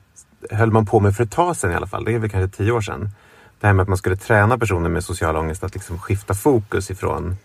Höll 0.50 0.70
man 0.70 0.86
på 0.86 1.00
med 1.00 1.16
för 1.16 1.24
ett 1.24 1.30
tag 1.30 1.56
sedan 1.56 1.72
i 1.72 1.74
alla 1.74 1.86
fall. 1.86 2.04
Det 2.04 2.14
är 2.14 2.18
väl 2.18 2.30
kanske 2.30 2.56
tio 2.56 2.72
år 2.72 2.80
sedan. 2.80 3.10
Det 3.60 3.66
här 3.66 3.74
med 3.74 3.82
att 3.82 3.88
man 3.88 3.98
skulle 3.98 4.16
träna 4.16 4.58
personer 4.58 4.88
med 4.88 5.04
social 5.04 5.36
ångest 5.36 5.64
att 5.64 5.74
liksom 5.74 5.98
skifta 5.98 6.34
fokus 6.34 6.90
ifrån 6.90 7.36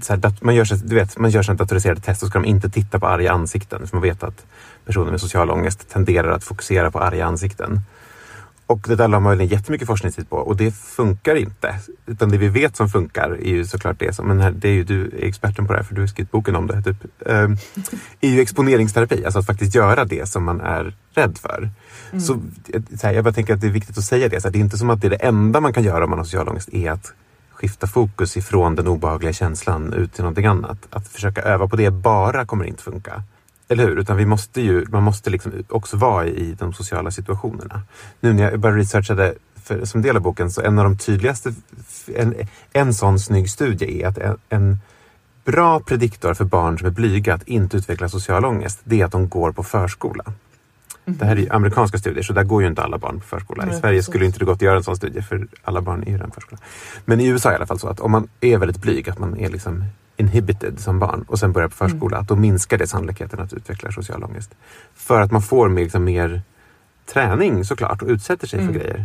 så 0.00 0.12
här, 0.12 0.20
dat- 0.20 0.42
man 0.42 0.54
gör, 0.54 0.64
så, 0.64 0.74
du 0.74 0.94
vet, 0.94 1.18
man 1.18 1.30
gör 1.30 1.54
datoriserade 1.54 2.00
test 2.00 2.22
och 2.22 2.28
ska 2.28 2.38
de 2.38 2.48
inte 2.48 2.70
titta 2.70 2.98
på 2.98 3.06
arga 3.06 3.32
ansikten. 3.32 3.86
För 3.86 3.96
man 3.96 4.02
vet 4.02 4.22
att 4.22 4.46
personer 4.84 5.10
med 5.10 5.20
social 5.20 5.50
ångest 5.50 5.88
tenderar 5.88 6.30
att 6.32 6.44
fokusera 6.44 6.90
på 6.90 7.00
arga 7.00 7.26
ansikten. 7.26 7.80
Och 8.68 8.84
det 8.88 8.96
där 8.96 9.08
la 9.08 9.20
man 9.20 9.46
jättemycket 9.46 9.86
forskningstid 9.86 10.30
på 10.30 10.36
och 10.36 10.56
det 10.56 10.74
funkar 10.74 11.34
inte. 11.34 11.74
Utan 12.06 12.28
det 12.28 12.38
vi 12.38 12.48
vet 12.48 12.76
som 12.76 12.88
funkar 12.88 13.30
är 13.30 13.48
ju 13.48 13.64
såklart 13.64 13.98
det 13.98 14.12
som, 14.12 14.28
men 14.28 14.40
här, 14.40 14.50
det 14.50 14.68
är 14.68 14.72
ju 14.72 14.84
du 14.84 15.04
är 15.04 15.24
experten 15.24 15.66
på 15.66 15.72
det 15.72 15.78
här 15.78 15.84
för 15.84 15.94
du 15.94 16.00
har 16.00 16.08
skrivit 16.08 16.30
boken 16.30 16.56
om 16.56 16.66
det. 16.66 16.82
Typ, 16.82 16.96
ehm, 17.26 17.56
är 18.20 18.28
ju 18.28 18.40
exponeringsterapi, 18.40 19.24
alltså 19.24 19.38
att 19.38 19.46
faktiskt 19.46 19.74
göra 19.74 20.04
det 20.04 20.28
som 20.28 20.44
man 20.44 20.60
är 20.60 20.94
rädd 21.14 21.38
för. 21.38 21.70
Så, 22.20 22.32
eh, 22.72 22.82
så 22.96 23.06
här, 23.06 23.14
jag 23.14 23.24
bara 23.24 23.34
tänker 23.34 23.54
att 23.54 23.60
det 23.60 23.66
är 23.66 23.70
viktigt 23.70 23.98
att 23.98 24.04
säga 24.04 24.28
det. 24.28 24.40
Så 24.40 24.48
här, 24.48 24.52
det 24.52 24.58
är 24.58 24.60
inte 24.60 24.78
som 24.78 24.90
att 24.90 25.00
det 25.00 25.06
är 25.06 25.10
det 25.10 25.16
enda 25.16 25.60
man 25.60 25.72
kan 25.72 25.84
göra 25.84 26.04
om 26.04 26.10
man 26.10 26.18
har 26.18 26.24
social 26.24 26.48
ångest 26.48 26.68
är 26.72 26.90
att 26.90 27.12
skifta 27.50 27.86
fokus 27.86 28.36
ifrån 28.36 28.74
den 28.74 28.88
obehagliga 28.88 29.32
känslan 29.32 29.92
ut 29.92 30.12
till 30.12 30.22
någonting 30.22 30.46
annat. 30.46 30.78
Att 30.90 31.08
försöka 31.08 31.42
öva 31.42 31.68
på 31.68 31.76
det 31.76 31.90
bara 31.90 32.46
kommer 32.46 32.64
inte 32.64 32.82
funka. 32.82 33.22
Eller 33.68 33.88
hur? 33.88 33.96
Utan 33.96 34.16
vi 34.16 34.26
måste 34.26 34.60
ju, 34.60 34.86
man 34.88 35.02
måste 35.02 35.30
liksom 35.30 35.52
också 35.68 35.96
vara 35.96 36.26
i 36.26 36.56
de 36.58 36.72
sociala 36.72 37.10
situationerna. 37.10 37.82
Nu 38.20 38.32
när 38.32 38.50
jag 38.50 38.60
började 38.60 38.80
researchade 38.80 39.34
för, 39.62 39.84
som 39.84 40.02
del 40.02 40.16
av 40.16 40.22
boken 40.22 40.50
så 40.50 40.60
en 40.60 40.78
av 40.78 40.84
de 40.84 40.98
tydligaste, 40.98 41.54
en, 42.14 42.34
en 42.72 42.94
sån 42.94 43.18
snygg 43.18 43.50
studie 43.50 44.02
är 44.02 44.08
att 44.08 44.18
en, 44.18 44.36
en 44.48 44.78
bra 45.44 45.80
prediktor 45.80 46.34
för 46.34 46.44
barn 46.44 46.78
som 46.78 46.86
är 46.86 46.90
blyga 46.90 47.34
att 47.34 47.48
inte 47.48 47.76
utveckla 47.76 48.08
social 48.08 48.44
ångest, 48.44 48.80
det 48.84 49.00
är 49.00 49.04
att 49.04 49.12
de 49.12 49.28
går 49.28 49.52
på 49.52 49.62
förskola. 49.62 50.24
Det 51.04 51.24
här 51.24 51.36
är 51.36 51.40
ju 51.40 51.48
amerikanska 51.50 51.98
studier 51.98 52.22
så 52.22 52.32
där 52.32 52.44
går 52.44 52.62
ju 52.62 52.68
inte 52.68 52.82
alla 52.82 52.98
barn 52.98 53.20
på 53.20 53.26
förskola. 53.26 53.62
I 53.62 53.66
Nej, 53.66 53.80
Sverige 53.80 53.98
precis. 53.98 54.10
skulle 54.10 54.24
inte 54.24 54.38
det 54.38 54.44
gått 54.44 54.54
att 54.54 54.62
göra 54.62 54.76
en 54.76 54.84
sån 54.84 54.96
studie 54.96 55.22
för 55.22 55.46
alla 55.62 55.80
barn 55.80 56.02
är 56.02 56.06
ju 56.06 56.12
redan 56.12 56.30
förskola. 56.30 56.60
Men 57.04 57.20
i 57.20 57.26
USA 57.26 57.48
är 57.48 57.52
det 57.52 57.54
i 57.54 57.58
alla 57.58 57.66
fall 57.66 57.78
så 57.78 57.88
att 57.88 58.00
om 58.00 58.10
man 58.10 58.28
är 58.40 58.58
väldigt 58.58 58.82
blyg, 58.82 59.08
att 59.08 59.18
man 59.18 59.36
är 59.36 59.48
liksom 59.48 59.84
inhibited 60.18 60.80
som 60.80 60.98
barn 60.98 61.24
och 61.28 61.38
sen 61.38 61.52
börjar 61.52 61.68
på 61.68 61.76
förskola, 61.76 62.18
att 62.18 62.28
då 62.28 62.36
minskar 62.36 62.78
det 62.78 62.86
sannolikheten 62.86 63.40
att 63.40 63.52
utveckla 63.52 63.92
social 63.92 64.24
ångest. 64.24 64.54
För 64.94 65.20
att 65.20 65.32
man 65.32 65.42
får 65.42 65.68
mer, 65.68 65.82
liksom, 65.82 66.04
mer 66.04 66.42
träning 67.12 67.64
såklart 67.64 68.02
och 68.02 68.08
utsätter 68.08 68.46
sig 68.46 68.66
för 68.66 68.72
grejer. 68.72 69.04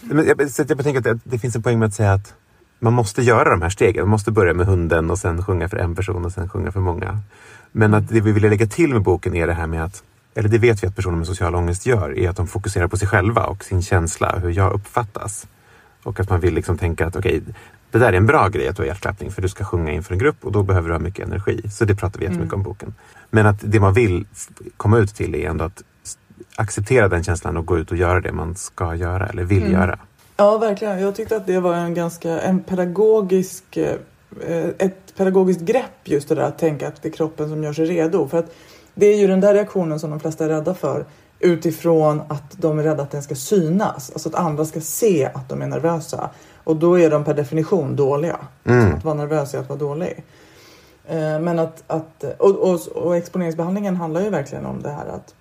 Men 0.00 0.26
jag, 0.26 0.50
så 0.50 0.64
jag 0.68 0.84
tänker 0.84 0.98
att 0.98 1.04
det, 1.04 1.18
det 1.24 1.38
finns 1.38 1.56
en 1.56 1.62
poäng 1.62 1.78
med 1.78 1.86
att 1.86 1.94
säga 1.94 2.12
att 2.12 2.34
man 2.78 2.92
måste 2.92 3.22
göra 3.22 3.50
de 3.50 3.62
här 3.62 3.70
stegen. 3.70 4.02
Man 4.02 4.10
måste 4.10 4.30
börja 4.30 4.54
med 4.54 4.66
hunden 4.66 5.10
och 5.10 5.18
sen 5.18 5.44
sjunga 5.44 5.68
för 5.68 5.76
en 5.76 5.94
person 5.94 6.24
och 6.24 6.32
sen 6.32 6.48
sjunga 6.48 6.72
för 6.72 6.80
många. 6.80 7.20
Men 7.72 7.94
att 7.94 8.08
det 8.08 8.20
vi 8.20 8.32
ville 8.32 8.48
lägga 8.48 8.66
till 8.66 8.92
med 8.92 9.02
boken 9.02 9.34
är 9.34 9.46
det 9.46 9.52
här 9.52 9.66
med 9.66 9.84
att, 9.84 10.02
eller 10.34 10.48
det 10.48 10.58
vet 10.58 10.82
vi 10.82 10.86
att 10.86 10.96
personer 10.96 11.16
med 11.16 11.26
social 11.26 11.54
ångest 11.54 11.86
gör, 11.86 12.18
är 12.18 12.28
att 12.28 12.36
de 12.36 12.46
fokuserar 12.46 12.88
på 12.88 12.96
sig 12.96 13.08
själva 13.08 13.44
och 13.44 13.64
sin 13.64 13.82
känsla, 13.82 14.38
hur 14.38 14.50
jag 14.50 14.72
uppfattas. 14.72 15.46
Och 16.02 16.20
att 16.20 16.30
man 16.30 16.40
vill 16.40 16.54
liksom 16.54 16.78
tänka 16.78 17.06
att 17.06 17.16
okej, 17.16 17.42
det 17.90 17.98
där 17.98 18.12
är 18.12 18.16
en 18.16 18.26
bra 18.26 18.48
grej 18.48 18.68
att 18.68 18.78
har 18.78 18.84
hjärtklappning 18.84 19.30
för 19.30 19.42
du 19.42 19.48
ska 19.48 19.64
sjunga 19.64 19.92
inför 19.92 20.12
en 20.12 20.18
grupp 20.18 20.44
och 20.44 20.52
då 20.52 20.62
behöver 20.62 20.88
du 20.88 20.94
ha 20.94 21.00
mycket 21.00 21.26
energi. 21.26 21.70
Så 21.70 21.84
det 21.84 21.94
pratar 21.94 22.18
vi 22.18 22.24
jättemycket 22.26 22.54
om 22.54 22.60
i 22.60 22.64
boken. 22.64 22.94
Men 23.30 23.46
att 23.46 23.56
det 23.60 23.80
man 23.80 23.92
vill 23.92 24.26
komma 24.76 24.98
ut 24.98 25.14
till 25.14 25.34
är 25.34 25.48
ändå 25.48 25.64
att 25.64 25.82
acceptera 26.56 27.08
den 27.08 27.24
känslan 27.24 27.56
och 27.56 27.66
gå 27.66 27.78
ut 27.78 27.90
och 27.90 27.96
göra 27.96 28.20
det 28.20 28.32
man 28.32 28.54
ska 28.54 28.94
göra 28.94 29.26
eller 29.26 29.44
vill 29.44 29.72
göra. 29.72 29.98
Ja, 30.36 30.58
verkligen. 30.58 31.00
Jag 31.00 31.14
tyckte 31.14 31.36
att 31.36 31.46
det 31.46 31.60
var 31.60 31.74
en 31.74 31.94
ganska 31.94 32.40
en 32.40 32.62
pedagogisk, 32.62 33.76
eh, 33.76 34.68
ett 34.78 35.14
pedagogiskt 35.16 35.60
grepp 35.60 36.00
just 36.04 36.28
det 36.28 36.34
där 36.34 36.42
att 36.42 36.58
tänka 36.58 36.88
att 36.88 37.02
det 37.02 37.08
är 37.08 37.12
kroppen 37.12 37.48
som 37.48 37.64
gör 37.64 37.72
sig 37.72 37.86
redo. 37.86 38.28
För 38.28 38.38
att 38.38 38.54
det 38.94 39.06
är 39.06 39.16
ju 39.16 39.26
den 39.26 39.40
där 39.40 39.54
reaktionen 39.54 40.00
som 40.00 40.10
de 40.10 40.20
flesta 40.20 40.44
är 40.44 40.48
rädda 40.48 40.74
för 40.74 41.04
utifrån 41.40 42.22
att 42.28 42.52
de 42.56 42.78
är 42.78 42.82
rädda 42.82 43.02
att 43.02 43.10
den 43.10 43.22
ska 43.22 43.34
synas. 43.34 44.10
Alltså 44.10 44.28
att 44.28 44.34
andra 44.34 44.64
ska 44.64 44.80
se 44.80 45.30
att 45.34 45.48
de 45.48 45.62
är 45.62 45.66
nervösa. 45.66 46.30
Och 46.68 46.76
då 46.76 46.98
är 46.98 47.10
de 47.10 47.24
per 47.24 47.34
definition 47.34 47.96
dåliga. 47.96 48.36
Som 48.64 48.94
att 48.96 49.04
vara 49.04 49.14
nervös 49.14 49.54
är 49.54 49.58
att 49.58 49.68
vara 49.68 49.78
dålig. 49.78 50.24
Eh, 51.06 51.40
Men 51.40 51.58
att, 51.58 51.84
att 51.86 52.24
och, 52.38 52.56
och, 52.56 52.80
och 52.94 53.16
exponeringsbehandlingen 53.16 53.96
handlar 53.96 54.20
ju 54.20 54.30
verkligen 54.30 54.66
om 54.66 54.82
det 54.82 54.90
här 54.90 55.06
att 55.06 55.34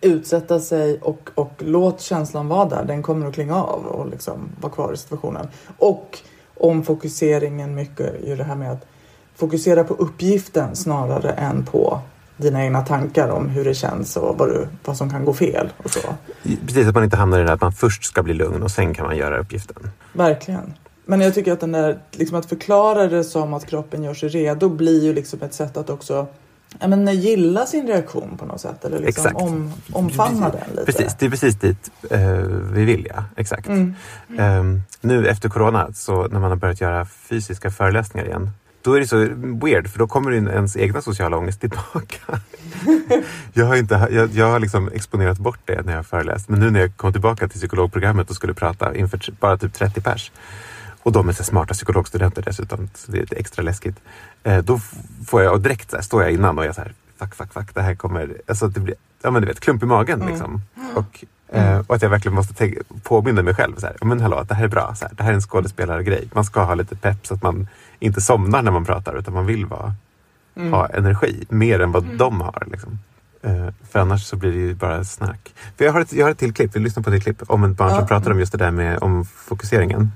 utsätta 0.00 0.60
sig 0.60 0.98
och, 1.02 1.30
och 1.34 1.52
låt 1.58 2.00
känslan 2.00 2.48
vara 2.48 2.68
där. 2.68 2.84
Den 2.84 3.02
kommer 3.02 3.26
att 3.26 3.34
klinga 3.34 3.62
av 3.62 3.86
och 3.86 4.10
liksom 4.10 4.48
vara 4.60 4.72
kvar 4.72 4.92
i 4.92 4.96
situationen. 4.96 5.48
Och 5.78 6.18
om 6.56 6.82
fokuseringen 6.82 7.74
mycket 7.74 8.24
i 8.24 8.34
det 8.34 8.44
här 8.44 8.56
med 8.56 8.72
att 8.72 8.86
fokusera 9.34 9.84
på 9.84 9.94
uppgiften 9.94 10.76
snarare 10.76 11.30
än 11.30 11.64
på 11.64 12.00
dina 12.36 12.64
egna 12.64 12.82
tankar 12.82 13.28
om 13.28 13.48
hur 13.48 13.64
det 13.64 13.74
känns 13.74 14.16
och 14.16 14.38
vad, 14.38 14.48
du, 14.48 14.68
vad 14.84 14.96
som 14.96 15.10
kan 15.10 15.24
gå 15.24 15.32
fel 15.32 15.68
och 15.84 15.90
så. 15.90 16.00
Precis, 16.66 16.88
att 16.88 16.94
man 16.94 17.04
inte 17.04 17.16
hamnar 17.16 17.38
i 17.38 17.40
det 17.40 17.46
där 17.46 17.54
att 17.54 17.60
man 17.60 17.72
först 17.72 18.04
ska 18.04 18.22
bli 18.22 18.34
lugn 18.34 18.62
och 18.62 18.70
sen 18.70 18.94
kan 18.94 19.06
man 19.06 19.16
göra 19.16 19.38
uppgiften. 19.38 19.90
Verkligen. 20.12 20.74
Men 21.04 21.20
jag 21.20 21.34
tycker 21.34 21.52
att 21.52 21.60
den 21.60 21.72
där, 21.72 21.98
liksom 22.10 22.38
att 22.38 22.46
förklara 22.46 23.06
det 23.06 23.24
som 23.24 23.54
att 23.54 23.66
kroppen 23.66 24.02
gör 24.02 24.14
sig 24.14 24.28
redo 24.28 24.68
blir 24.68 25.04
ju 25.04 25.14
liksom 25.14 25.42
ett 25.42 25.54
sätt 25.54 25.76
att 25.76 25.90
också 25.90 26.26
ja, 26.78 26.88
men, 26.88 27.14
gilla 27.14 27.66
sin 27.66 27.86
reaktion 27.86 28.36
på 28.38 28.46
något 28.46 28.60
sätt. 28.60 28.84
Eller 28.84 28.98
liksom 28.98 29.26
Exakt. 29.26 29.42
om, 29.42 29.72
omfamna 29.92 30.48
den 30.48 30.70
lite. 30.70 30.84
Precis, 30.84 31.16
det 31.18 31.26
är 31.26 31.30
precis 31.30 31.54
dit 31.54 31.90
eh, 32.10 32.20
vi 32.72 32.84
vill 32.84 33.06
ja. 33.14 33.24
Exakt. 33.36 33.68
Mm. 33.68 33.94
Ehm, 34.38 34.82
nu 35.00 35.28
efter 35.28 35.48
corona, 35.48 35.92
så 35.92 36.28
när 36.28 36.40
man 36.40 36.50
har 36.50 36.56
börjat 36.56 36.80
göra 36.80 37.04
fysiska 37.04 37.70
föreläsningar 37.70 38.26
igen, 38.26 38.50
då 38.82 38.94
är 38.94 39.00
det 39.00 39.06
så 39.06 39.16
weird 39.64 39.88
för 39.88 39.98
då 39.98 40.06
kommer 40.06 40.30
in 40.30 40.48
ens 40.48 40.76
egna 40.76 41.02
sociala 41.02 41.36
ångest 41.36 41.60
tillbaka. 41.60 42.40
jag 43.52 43.66
har, 43.66 43.76
inte, 43.76 44.08
jag, 44.10 44.30
jag 44.30 44.50
har 44.50 44.60
liksom 44.60 44.88
exponerat 44.88 45.38
bort 45.38 45.60
det 45.64 45.82
när 45.86 45.94
jag 45.94 46.06
föreläst. 46.06 46.48
Men 46.48 46.60
nu 46.60 46.70
när 46.70 46.80
jag 46.80 46.96
kom 46.96 47.12
tillbaka 47.12 47.48
till 47.48 47.58
psykologprogrammet 47.58 48.30
och 48.30 48.36
skulle 48.36 48.54
prata 48.54 48.94
inför 48.96 49.20
bara 49.40 49.56
typ 49.58 49.74
30 49.74 50.00
pers 50.00 50.32
och 51.02 51.12
de 51.12 51.28
är 51.28 51.32
så 51.32 51.44
smarta 51.44 51.74
psykologstudenter 51.74 52.42
dessutom, 52.42 52.88
så 52.94 53.12
det 53.12 53.18
är 53.18 53.38
extra 53.38 53.62
läskigt. 53.62 53.96
Eh, 54.42 54.58
då 54.58 54.78
får 55.26 55.42
jag, 55.42 55.52
och 55.52 55.60
direkt 55.60 55.90
så 55.90 55.96
här, 55.96 56.02
står 56.02 56.22
jag 56.22 56.32
innan 56.32 56.58
och 56.58 56.64
jag 56.64 56.74
så 56.74 56.80
här, 56.80 56.92
fuck, 57.18 57.34
fuck, 57.34 57.52
fuck, 57.52 57.74
det 57.74 57.82
här 57.82 57.94
kommer, 57.94 58.36
alltså 58.46 58.68
det 58.68 58.80
blir, 58.80 58.94
ja 59.22 59.30
men 59.30 59.42
du 59.42 59.48
vet, 59.48 59.60
klump 59.60 59.82
i 59.82 59.86
magen 59.86 60.24
liksom. 60.26 60.62
Och, 60.94 61.24
eh, 61.52 61.78
och 61.86 61.94
att 61.94 62.02
jag 62.02 62.10
verkligen 62.10 62.34
måste 62.34 62.54
tänka, 62.54 62.80
påminna 63.02 63.42
mig 63.42 63.54
själv, 63.54 63.76
så 63.76 63.86
här, 63.86 63.96
"Ja, 64.00 64.06
men 64.06 64.20
hallå, 64.20 64.44
det 64.48 64.54
här 64.54 64.64
är 64.64 64.68
bra, 64.68 64.94
så 64.94 65.04
här, 65.04 65.14
det 65.14 65.22
här 65.22 65.30
är 65.30 65.34
en 65.34 65.40
skådespelargrej. 65.40 66.28
Man 66.32 66.44
ska 66.44 66.62
ha 66.64 66.74
lite 66.74 66.96
pepp 66.96 67.26
så 67.26 67.34
att 67.34 67.42
man 67.42 67.68
inte 67.98 68.20
somnar 68.20 68.62
när 68.62 68.70
man 68.70 68.84
pratar 68.84 69.18
utan 69.18 69.34
man 69.34 69.46
vill 69.46 69.66
vara, 69.66 69.94
ha 70.70 70.86
energi, 70.88 71.44
mer 71.48 71.80
än 71.80 71.92
vad 71.92 72.04
de 72.04 72.40
har. 72.40 72.68
Liksom. 72.70 72.98
Eh, 73.42 73.68
för 73.90 73.98
annars 73.98 74.24
så 74.26 74.36
blir 74.36 74.52
det 74.52 74.58
ju 74.58 74.74
bara 74.74 75.04
snack. 75.04 75.54
För 75.76 75.84
jag 75.84 75.92
har 75.92 76.00
ett, 76.00 76.12
jag 76.12 76.26
har 76.26 76.30
ett 76.30 76.38
till 76.38 76.54
klipp, 76.54 76.76
vi 76.76 76.80
lyssnar 76.80 77.02
på 77.02 77.10
ett 77.10 77.14
till 77.14 77.22
klipp 77.22 77.50
om 77.50 77.64
ett 77.64 77.76
barn 77.76 77.90
som 77.90 78.06
pratar 78.06 78.30
om 78.30 78.38
just 78.38 78.52
det 78.52 78.58
där 78.58 78.70
med 78.70 78.98
om 78.98 79.24
fokuseringen. 79.24 80.12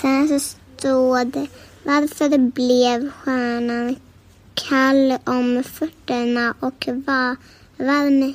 Sen 0.00 0.28
så 0.28 0.40
står 0.40 1.24
det 1.24 1.46
varför 1.84 2.50
blev 2.50 3.10
stjärnan 3.10 3.96
kall 4.54 5.18
om 5.24 5.64
fötterna 5.66 6.54
och 6.60 6.88
var 7.06 7.36
varm 7.78 8.34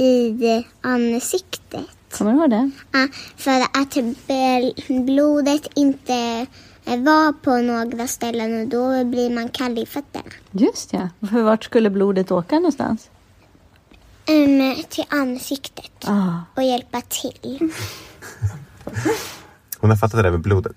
i 0.00 0.64
ansiktet. 0.80 1.86
Kommer 2.18 2.32
du 2.32 2.38
ihåg 2.38 2.50
det? 2.50 2.70
Ah, 2.92 3.06
för 3.36 3.60
att 3.60 3.96
blodet 5.06 5.66
inte 5.74 6.46
var 6.84 7.32
på 7.32 7.56
några 7.56 8.06
ställen 8.06 8.60
och 8.62 8.68
då 8.68 9.04
blir 9.04 9.30
man 9.30 9.48
kall 9.48 9.78
i 9.78 9.86
fötterna. 9.86 10.24
Just 10.50 10.92
ja. 10.92 11.08
För 11.28 11.42
vart 11.42 11.64
skulle 11.64 11.90
blodet 11.90 12.30
åka 12.30 12.54
någonstans? 12.54 13.10
Mm, 14.26 14.76
till 14.88 15.04
ansiktet 15.08 15.90
Ah. 16.06 16.32
och 16.56 16.62
hjälpa 16.62 17.00
till. 17.00 17.58
Hon 19.78 19.90
har 19.90 19.96
fattat 19.96 20.16
det 20.16 20.22
där 20.22 20.30
med 20.30 20.40
blodet. 20.40 20.76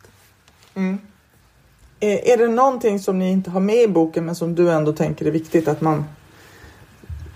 Är, 1.99 2.27
är 2.33 2.37
det 2.37 2.47
någonting 2.47 2.99
som 2.99 3.19
ni 3.19 3.31
inte 3.31 3.49
har 3.49 3.59
med 3.59 3.83
i 3.83 3.87
boken 3.87 4.25
men 4.25 4.35
som 4.35 4.55
du 4.55 4.71
ändå 4.71 4.93
tänker 4.93 5.25
är 5.25 5.31
viktigt 5.31 5.67
att 5.67 5.81
man 5.81 6.05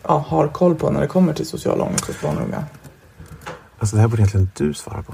ja, 0.07 0.25
har 0.27 0.47
koll 0.47 0.75
på 0.75 0.91
när 0.91 1.01
det 1.01 1.07
kommer 1.07 1.33
till 1.33 1.45
social 1.45 1.81
ångest 1.81 2.05
hos 2.05 2.21
barn 2.21 2.37
och 2.37 2.43
unga? 2.43 2.63
Alltså 3.79 3.95
det 3.95 4.01
här 4.01 4.07
borde 4.07 4.21
egentligen 4.21 4.49
du 4.55 4.73
svara 4.73 5.03
på. 5.03 5.13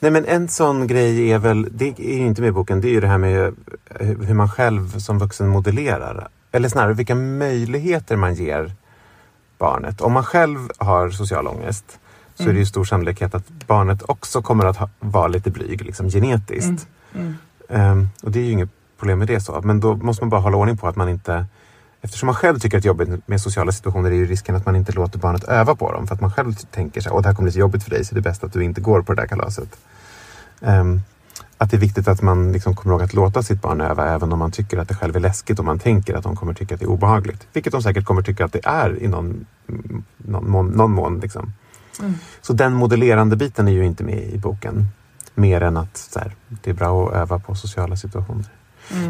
Nej 0.00 0.10
men 0.10 0.24
en 0.24 0.48
sån 0.48 0.86
grej 0.86 1.32
är 1.32 1.38
väl, 1.38 1.68
det 1.70 1.98
är 1.98 2.18
ju 2.18 2.26
inte 2.26 2.40
med 2.40 2.48
i 2.48 2.52
boken, 2.52 2.80
det 2.80 2.88
är 2.88 2.92
ju 2.92 3.00
det 3.00 3.06
här 3.06 3.18
med 3.18 3.54
eh, 4.00 4.06
hur 4.06 4.34
man 4.34 4.48
själv 4.48 4.98
som 4.98 5.18
vuxen 5.18 5.48
modellerar. 5.48 6.28
Eller 6.52 6.68
snarare 6.68 6.94
vilka 6.94 7.14
möjligheter 7.14 8.16
man 8.16 8.34
ger 8.34 8.72
barnet. 9.58 10.00
Om 10.00 10.12
man 10.12 10.24
själv 10.24 10.58
har 10.78 11.10
social 11.10 11.46
ångest 11.46 11.98
så 12.34 12.42
är 12.42 12.52
det 12.52 12.58
ju 12.58 12.66
stor 12.66 12.84
sannolikhet 12.84 13.34
att 13.34 13.48
barnet 13.66 14.02
också 14.06 14.42
kommer 14.42 14.64
att 14.64 14.76
ha, 14.76 14.88
vara 15.00 15.28
lite 15.28 15.50
blyg 15.50 15.82
liksom, 15.82 16.08
genetiskt. 16.08 16.86
Ehm, 17.68 18.08
och 18.22 18.30
det 18.30 18.38
är 18.40 18.44
ju 18.44 18.50
inget 18.50 18.70
problem 18.98 19.18
med 19.18 19.28
det. 19.28 19.40
så. 19.40 19.60
Men 19.64 19.80
då 19.80 19.96
måste 19.96 20.24
man 20.24 20.30
bara 20.30 20.40
hålla 20.40 20.56
ordning 20.56 20.76
på 20.76 20.88
att 20.88 20.96
man 20.96 21.08
inte 21.08 21.46
Eftersom 22.04 22.26
man 22.26 22.34
själv 22.34 22.58
tycker 22.58 22.78
att 22.78 22.84
jobbigt 22.84 23.28
med 23.28 23.40
sociala 23.40 23.72
situationer 23.72 24.10
är 24.10 24.14
ju 24.14 24.26
risken 24.26 24.56
att 24.56 24.66
man 24.66 24.76
inte 24.76 24.92
låter 24.92 25.18
barnet 25.18 25.44
öva 25.44 25.74
på 25.74 25.92
dem. 25.92 26.06
För 26.06 26.14
att 26.14 26.20
man 26.20 26.32
själv 26.32 26.54
tänker 26.54 27.00
så 27.00 27.08
här, 27.08 27.16
Åh, 27.16 27.22
det 27.22 27.28
här 27.28 27.34
kommer 27.34 27.46
bli 27.46 27.52
så 27.52 27.58
jobbigt 27.58 27.82
för 27.82 27.90
dig 27.90 28.04
så 28.04 28.14
det 28.14 28.20
är 28.20 28.22
bäst 28.22 28.44
att 28.44 28.52
du 28.52 28.64
inte 28.64 28.80
går 28.80 29.02
på 29.02 29.14
det 29.14 29.22
där 29.22 29.28
kalaset. 29.28 29.78
Ehm, 30.60 31.00
att 31.58 31.70
det 31.70 31.76
är 31.76 31.80
viktigt 31.80 32.08
att 32.08 32.22
man 32.22 32.52
liksom 32.52 32.76
kommer 32.76 32.94
ihåg 32.94 33.02
att 33.02 33.14
låta 33.14 33.42
sitt 33.42 33.62
barn 33.62 33.80
öva 33.80 34.08
även 34.14 34.32
om 34.32 34.38
man 34.38 34.50
tycker 34.50 34.78
att 34.78 34.88
det 34.88 34.94
själv 34.94 35.16
är 35.16 35.20
läskigt 35.20 35.58
och 35.58 35.64
man 35.64 35.78
tänker 35.78 36.14
att 36.14 36.22
de 36.22 36.36
kommer 36.36 36.54
tycka 36.54 36.74
att 36.74 36.80
det 36.80 36.86
är 36.86 36.90
obehagligt. 36.90 37.46
Vilket 37.52 37.72
de 37.72 37.82
säkert 37.82 38.04
kommer 38.04 38.22
tycka 38.22 38.44
att 38.44 38.52
det 38.52 38.60
är 38.64 39.02
i 39.02 39.08
någon, 39.08 39.46
någon 40.16 40.50
mån. 40.50 40.66
Någon 40.66 40.92
mån 40.92 41.20
liksom. 41.20 41.52
Så 42.40 42.52
den 42.52 42.72
modellerande 42.72 43.36
biten 43.36 43.68
är 43.68 43.72
ju 43.72 43.84
inte 43.84 44.04
med 44.04 44.24
i 44.24 44.38
boken. 44.38 44.86
Mer 45.34 45.60
än 45.60 45.76
att 45.76 46.16
här, 46.16 46.34
det 46.48 46.70
är 46.70 46.74
bra 46.74 47.08
att 47.08 47.14
öva 47.14 47.38
på 47.38 47.54
sociala 47.54 47.96
situationer. 47.96 48.46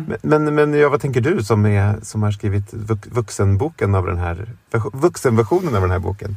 Men, 0.07 0.45
men, 0.45 0.55
men 0.55 0.75
ja, 0.75 0.89
vad 0.89 1.01
tänker 1.01 1.21
du 1.21 1.45
som, 1.45 1.67
är, 1.67 2.01
som 2.03 2.23
har 2.23 2.31
skrivit 2.31 2.75
vuxenboken 3.13 3.95
av 3.95 4.07
den 4.07 4.19
här, 4.19 4.49
vuxenversionen 4.93 5.75
av 5.75 5.81
den 5.81 5.91
här 5.91 5.99
boken? 5.99 6.37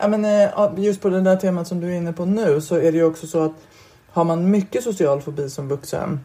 Ja, 0.00 0.08
men, 0.08 0.24
eh, 0.24 0.84
just 0.84 1.02
på 1.02 1.08
det 1.08 1.20
där 1.20 1.36
temat 1.36 1.68
som 1.68 1.80
du 1.80 1.86
är 1.86 1.96
inne 1.96 2.12
på 2.12 2.24
nu 2.24 2.60
så 2.60 2.76
är 2.76 2.92
det 2.92 2.98
ju 2.98 3.04
också 3.04 3.26
så 3.26 3.44
att 3.44 3.52
har 4.10 4.24
man 4.24 4.50
mycket 4.50 4.84
social 4.84 5.20
fobi 5.20 5.50
som 5.50 5.68
vuxen 5.68 6.20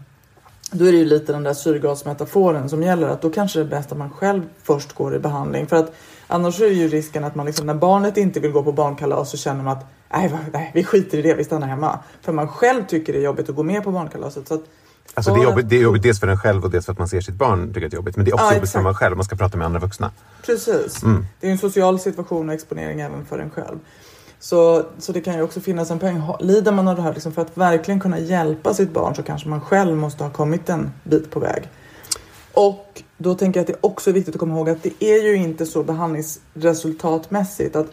då 0.71 0.85
är 0.85 0.91
det 0.91 0.97
ju 0.97 1.05
lite 1.05 1.33
den 1.33 1.43
där 1.43 1.53
syrgasmetaforen 1.53 2.69
som 2.69 2.83
gäller 2.83 3.07
att 3.07 3.21
då 3.21 3.29
kanske 3.29 3.59
det 3.59 3.65
är 3.65 3.69
bäst 3.69 3.91
att 3.91 3.97
man 3.97 4.09
själv 4.09 4.41
först 4.63 4.93
går 4.93 5.15
i 5.15 5.19
behandling 5.19 5.67
för 5.67 5.75
att 5.75 5.93
annars 6.27 6.61
är 6.61 6.67
ju 6.67 6.87
risken 6.87 7.23
att 7.23 7.35
man 7.35 7.45
liksom 7.45 7.67
när 7.67 7.73
barnet 7.73 8.17
inte 8.17 8.39
vill 8.39 8.51
gå 8.51 8.63
på 8.63 8.71
barnkalas 8.71 9.29
så 9.29 9.37
känner 9.37 9.63
man 9.63 9.77
att 9.77 9.85
nej, 10.13 10.31
nej 10.53 10.71
vi 10.73 10.83
skiter 10.83 11.17
i 11.17 11.21
det, 11.21 11.33
vi 11.33 11.43
stannar 11.43 11.67
hemma. 11.67 11.99
För 12.21 12.31
man 12.31 12.47
själv 12.47 12.85
tycker 12.87 13.13
det 13.13 13.19
är 13.19 13.23
jobbigt 13.23 13.49
att 13.49 13.55
gå 13.55 13.63
med 13.63 13.83
på 13.83 13.91
barnkalaset. 13.91 14.47
Så 14.47 14.53
att 14.53 14.63
Alltså 15.13 15.33
det, 15.33 15.39
är 15.39 15.43
jobbigt, 15.43 15.69
det 15.69 15.75
är 15.75 15.81
jobbigt 15.81 16.03
dels 16.03 16.19
för 16.19 16.27
en 16.27 16.37
själv 16.37 16.63
och 16.63 16.71
dels 16.71 16.85
för 16.85 16.91
att 16.91 16.99
man 16.99 17.07
ser 17.07 17.21
sitt 17.21 17.35
barn 17.35 17.73
tycker 17.73 17.85
att 17.85 17.91
det 17.91 17.95
är 17.95 17.97
jobbigt. 17.97 18.15
Men 18.15 18.25
det 18.25 18.31
är 18.31 18.33
också 18.33 18.45
Ja, 18.45 18.53
jobbigt 18.53 18.71
för 18.71 18.81
man 18.81 18.95
själv. 18.95 19.15
Man 19.15 19.25
ska 19.25 19.35
prata 19.35 19.57
med 19.57 19.65
andra 19.65 19.79
vuxna. 19.79 20.11
Precis. 20.45 21.03
Mm. 21.03 21.25
Det 21.39 21.47
är 21.47 21.51
en 21.51 21.57
social 21.57 21.99
situation 21.99 22.49
och 22.49 22.55
exponering 22.55 23.01
även 23.01 23.25
för 23.25 23.39
en 23.39 23.49
själv. 23.49 23.79
Så, 24.39 24.85
så 24.97 25.11
det 25.11 25.21
kan 25.21 25.33
ju 25.33 25.41
också 25.41 25.61
finnas 25.61 25.91
en 25.91 25.99
poäng. 25.99 26.21
Lider 26.39 26.71
man 26.71 26.87
av 26.87 26.95
det 26.95 27.01
här, 27.01 27.13
liksom 27.13 27.31
för 27.31 27.41
att 27.41 27.57
verkligen 27.57 27.99
kunna 27.99 28.19
hjälpa 28.19 28.73
sitt 28.73 28.93
barn 28.93 29.15
så 29.15 29.23
kanske 29.23 29.49
man 29.49 29.61
själv 29.61 29.97
måste 29.97 30.23
ha 30.23 30.31
kommit 30.31 30.69
en 30.69 30.91
bit 31.03 31.31
på 31.31 31.39
väg. 31.39 31.69
Och 32.53 33.03
då 33.17 33.35
tänker 33.35 33.59
jag 33.59 33.63
att 33.63 33.67
det 33.67 33.87
också 33.87 34.09
är 34.09 34.13
viktigt 34.13 34.35
att 34.35 34.39
komma 34.39 34.55
ihåg 34.55 34.69
att 34.69 34.83
det 34.83 35.03
är 35.03 35.23
ju 35.23 35.35
inte 35.35 35.65
så 35.65 35.83
behandlingsresultatmässigt 35.83 37.75
att 37.75 37.87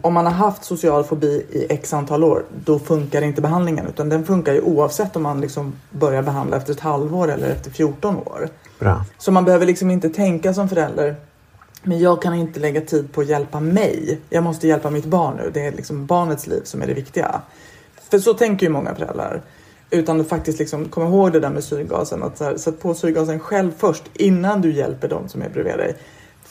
om 0.00 0.14
man 0.14 0.26
har 0.26 0.32
haft 0.32 0.64
social 0.64 1.04
fobi 1.04 1.46
i 1.50 1.66
x 1.70 1.92
antal 1.92 2.24
år, 2.24 2.44
då 2.64 2.78
funkar 2.78 3.22
inte 3.22 3.42
behandlingen. 3.42 3.86
Utan 3.86 4.08
den 4.08 4.26
funkar 4.26 4.52
ju 4.52 4.60
oavsett 4.60 5.16
om 5.16 5.22
man 5.22 5.40
liksom 5.40 5.72
börjar 5.90 6.22
behandla 6.22 6.56
efter 6.56 6.72
ett 6.72 6.80
halvår 6.80 7.30
eller 7.30 7.50
efter 7.50 7.70
14 7.70 8.16
år. 8.16 8.48
Bra. 8.78 9.04
Så 9.18 9.32
man 9.32 9.44
behöver 9.44 9.66
liksom 9.66 9.90
inte 9.90 10.08
tänka 10.08 10.54
som 10.54 10.68
förälder. 10.68 11.16
Men 11.82 11.98
jag 11.98 12.22
kan 12.22 12.34
inte 12.34 12.60
lägga 12.60 12.80
tid 12.80 13.12
på 13.12 13.20
att 13.20 13.26
hjälpa 13.26 13.60
mig. 13.60 14.20
Jag 14.30 14.44
måste 14.44 14.68
hjälpa 14.68 14.90
mitt 14.90 15.04
barn 15.04 15.36
nu. 15.36 15.50
Det 15.54 15.66
är 15.66 15.72
liksom 15.72 16.06
barnets 16.06 16.46
liv 16.46 16.60
som 16.64 16.82
är 16.82 16.86
det 16.86 16.94
viktiga. 16.94 17.40
För 18.10 18.18
så 18.18 18.34
tänker 18.34 18.66
ju 18.66 18.72
många 18.72 18.94
föräldrar. 18.94 19.42
Utan 19.90 20.20
att 20.20 20.28
faktiskt 20.28 20.58
liksom 20.58 20.88
komma 20.88 21.06
ihåg 21.06 21.32
det 21.32 21.40
där 21.40 21.50
med 21.50 21.64
syrgasen. 21.64 22.22
Att 22.22 22.38
så 22.38 22.44
här, 22.44 22.56
sätt 22.56 22.80
på 22.80 22.94
syrgasen 22.94 23.40
själv 23.40 23.72
först 23.78 24.02
innan 24.14 24.60
du 24.60 24.72
hjälper 24.72 25.08
dem 25.08 25.28
som 25.28 25.42
är 25.42 25.48
bredvid 25.48 25.76
dig. 25.76 25.96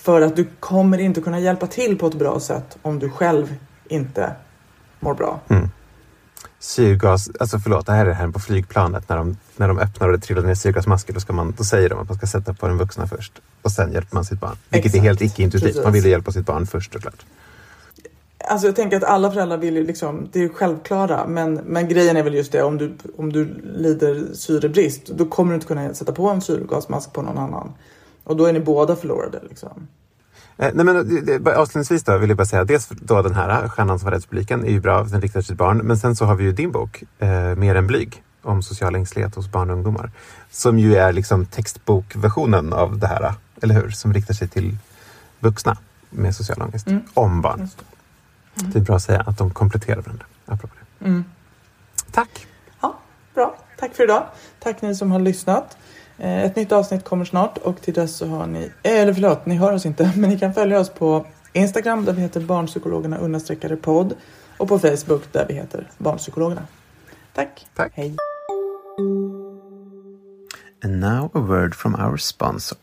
För 0.01 0.21
att 0.21 0.35
du 0.35 0.47
kommer 0.59 0.97
inte 0.97 1.21
kunna 1.21 1.39
hjälpa 1.39 1.67
till 1.67 1.97
på 1.97 2.07
ett 2.07 2.15
bra 2.15 2.39
sätt 2.39 2.77
om 2.81 2.99
du 2.99 3.09
själv 3.09 3.55
inte 3.87 4.35
mår 4.99 5.13
bra. 5.13 5.39
Syrgas, 6.59 7.29
alltså 7.39 7.59
förlåt, 7.59 7.85
det 7.85 7.91
här 7.91 8.05
är 8.05 8.09
det 8.09 8.13
här 8.13 8.27
på 8.27 8.39
flygplanet 8.39 9.09
när 9.09 9.17
de, 9.17 9.37
när 9.55 9.67
de 9.67 9.79
öppnar 9.79 10.07
och 10.07 10.13
det 10.13 10.19
trillar 10.19 10.41
ner 10.41 10.55
syrgasmasker. 10.55 11.13
Då, 11.13 11.19
ska 11.19 11.33
man, 11.33 11.53
då 11.57 11.63
säger 11.63 11.89
de 11.89 11.99
att 11.99 12.09
man 12.09 12.17
ska 12.17 12.27
sätta 12.27 12.53
på 12.53 12.67
den 12.67 12.77
vuxna 12.77 13.07
först 13.07 13.41
och 13.61 13.71
sen 13.71 13.91
hjälper 13.91 14.15
man 14.15 14.25
sitt 14.25 14.39
barn. 14.39 14.55
Vilket 14.69 14.85
Exakt. 14.85 15.03
är 15.03 15.07
helt 15.07 15.21
icke-intuitivt. 15.21 15.83
Man 15.83 15.93
vill 15.93 16.03
ju 16.03 16.09
hjälpa 16.09 16.31
sitt 16.31 16.45
barn 16.45 16.67
först 16.67 16.93
såklart. 16.93 17.25
Alltså 18.49 18.67
jag 18.67 18.75
tänker 18.75 18.97
att 18.97 19.03
alla 19.03 19.31
föräldrar 19.31 19.57
vill 19.57 19.75
ju 19.75 19.83
liksom, 19.83 20.29
det 20.31 20.39
är 20.39 20.43
ju 20.43 20.49
självklara. 20.49 21.27
Men, 21.27 21.53
men 21.53 21.87
grejen 21.87 22.17
är 22.17 22.23
väl 22.23 22.33
just 22.33 22.51
det, 22.51 22.63
om 22.63 22.77
du, 22.77 22.93
om 23.17 23.33
du 23.33 23.45
lider 23.63 24.33
syrebrist, 24.33 25.07
då 25.07 25.25
kommer 25.25 25.51
du 25.51 25.55
inte 25.55 25.67
kunna 25.67 25.93
sätta 25.93 26.11
på 26.11 26.29
en 26.29 26.41
syrgasmask 26.41 27.13
på 27.13 27.21
någon 27.21 27.37
annan. 27.37 27.73
Och 28.31 28.37
då 28.37 28.45
är 28.45 28.53
ni 28.53 28.59
båda 28.59 28.95
förlorade 28.95 29.39
liksom. 29.49 29.87
Eh, 30.57 30.71
nej 30.73 30.85
men, 30.85 30.95
det- 31.09 31.21
det- 31.21 31.39
bara 31.39 31.57
avslutningsvis 31.57 32.03
då 32.03 32.17
vill 32.17 32.29
jag 32.29 32.37
bara 32.37 32.45
säga, 32.45 32.63
dels 32.63 32.87
då 32.89 33.21
den 33.21 33.35
här 33.35 33.67
Stjärnan 33.67 33.99
som 33.99 34.05
var 34.05 34.11
rädd 34.11 34.29
publiken 34.29 34.65
är 34.65 34.69
ju 34.71 34.79
bra, 34.79 35.03
den 35.03 35.21
riktar 35.21 35.41
sig 35.41 35.47
till 35.47 35.55
barn. 35.57 35.77
Men 35.77 35.97
sen 35.97 36.15
så 36.15 36.25
har 36.25 36.35
vi 36.35 36.43
ju 36.43 36.51
din 36.51 36.71
bok, 36.71 37.03
eh, 37.19 37.29
Mer 37.55 37.75
än 37.75 37.87
blyg, 37.87 38.23
om 38.41 38.63
social 38.63 38.95
ängslighet 38.95 39.35
hos 39.35 39.47
barn 39.51 39.69
och 39.69 39.75
ungdomar. 39.75 40.11
Som 40.51 40.79
ju 40.79 40.95
är 40.95 41.13
liksom 41.13 41.45
textbokversionen 41.45 42.73
av 42.73 42.97
det 42.97 43.07
här, 43.07 43.33
eller 43.61 43.75
hur? 43.75 43.89
Som 43.89 44.13
riktar 44.13 44.33
sig 44.33 44.47
till 44.47 44.77
vuxna 45.39 45.77
med 46.09 46.35
social 46.35 46.61
ångest, 46.61 46.87
om 47.13 47.41
barn. 47.41 47.69
Det. 48.55 48.65
Det 48.65 48.79
är 48.79 48.83
bra 48.83 48.95
att 48.95 49.03
säga 49.03 49.21
att 49.21 49.37
de 49.37 49.49
kompletterar 49.49 50.01
varandra. 50.01 50.25
Apropå 50.45 50.75
det. 50.99 51.05
Mm. 51.05 51.23
Tack! 52.11 52.47
Ja, 52.81 52.99
bra. 53.35 53.57
Tack 53.79 53.95
för 53.95 54.03
idag. 54.03 54.23
Tack 54.59 54.81
ni 54.81 54.95
som 54.95 55.11
har 55.11 55.19
lyssnat. 55.19 55.77
Eh, 56.21 56.43
Ett 56.43 56.55
nytt 56.55 56.71
avsnitt 56.71 57.03
kommer 57.03 57.25
snart 57.25 57.57
och 57.57 57.81
till 57.81 57.93
dess 57.93 58.15
så 58.15 58.27
har 58.27 58.47
ni, 58.47 58.71
eh, 58.83 58.99
eller 59.01 59.13
förlåt, 59.13 59.45
ni 59.45 59.55
hör 59.55 59.73
oss 59.73 59.85
inte, 59.85 60.11
men 60.17 60.29
ni 60.29 60.39
kan 60.39 60.53
följa 60.53 60.79
oss 60.79 60.89
på 60.89 61.25
Instagram 61.53 62.05
där 62.05 62.13
vi 62.13 62.21
heter 62.21 62.41
barnpsykologerna 62.41 63.17
understreckade 63.17 63.75
podd 63.75 64.13
och 64.57 64.67
på 64.67 64.79
Facebook 64.79 65.23
där 65.31 65.45
vi 65.47 65.53
heter 65.53 65.89
barnpsykologerna. 65.97 66.67
Tack. 67.33 67.67
Tack. 67.75 67.91
Hej. 67.95 68.15
And 70.83 70.99
now 70.99 71.25
a 71.33 71.39
word 71.39 71.75
from 71.75 71.95
our 71.95 72.17
sponsor. 72.17 72.77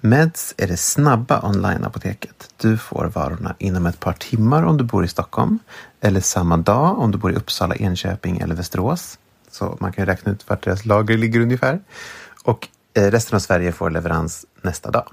Meds 0.00 0.54
är 0.56 0.66
det 0.66 0.76
snabba 0.76 1.40
online-apoteket. 1.40 2.50
Du 2.56 2.78
får 2.78 3.04
varorna 3.14 3.54
inom 3.58 3.86
ett 3.86 4.00
par 4.00 4.12
timmar 4.12 4.62
om 4.62 4.76
du 4.76 4.84
bor 4.84 5.04
i 5.04 5.08
Stockholm 5.08 5.58
eller 6.00 6.20
samma 6.20 6.56
dag 6.56 6.98
om 6.98 7.10
du 7.10 7.18
bor 7.18 7.32
i 7.32 7.36
Uppsala, 7.36 7.74
Enköping 7.74 8.38
eller 8.38 8.54
Västerås. 8.54 9.18
Så 9.50 9.76
man 9.80 9.92
kan 9.92 10.06
räkna 10.06 10.32
ut 10.32 10.48
vart 10.48 10.64
deras 10.64 10.84
lager 10.84 11.18
ligger 11.18 11.40
ungefär. 11.40 11.80
Och 12.42 12.68
eh, 12.94 13.10
resten 13.10 13.36
av 13.36 13.40
Sverige 13.40 13.72
får 13.72 13.90
leverans 13.90 14.46
nästa 14.62 14.90
dag. 14.90 15.08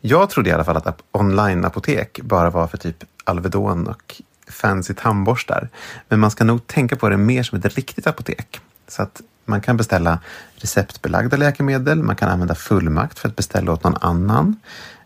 Jag 0.00 0.30
trodde 0.30 0.50
i 0.50 0.52
alla 0.52 0.64
fall 0.64 0.76
att 0.76 0.86
onlineapotek 0.86 1.04
online-apotek 1.12 2.20
bara 2.22 2.50
var 2.50 2.66
för 2.66 2.78
typ 2.78 3.04
Alvedon 3.24 3.86
och 3.86 4.22
fancy 4.48 4.94
tandborstar. 4.94 5.68
Men 6.08 6.20
man 6.20 6.30
ska 6.30 6.44
nog 6.44 6.66
tänka 6.66 6.96
på 6.96 7.08
det 7.08 7.16
mer 7.16 7.42
som 7.42 7.58
ett 7.58 7.74
riktigt 7.74 8.06
apotek. 8.06 8.60
Så 8.88 9.02
att 9.02 9.22
man 9.44 9.60
kan 9.60 9.76
beställa 9.76 10.18
receptbelagda 10.54 11.36
läkemedel, 11.36 12.02
man 12.02 12.16
kan 12.16 12.28
använda 12.28 12.54
fullmakt 12.54 13.18
för 13.18 13.28
att 13.28 13.36
beställa 13.36 13.72
åt 13.72 13.84
någon 13.84 13.96
annan. 14.00 14.60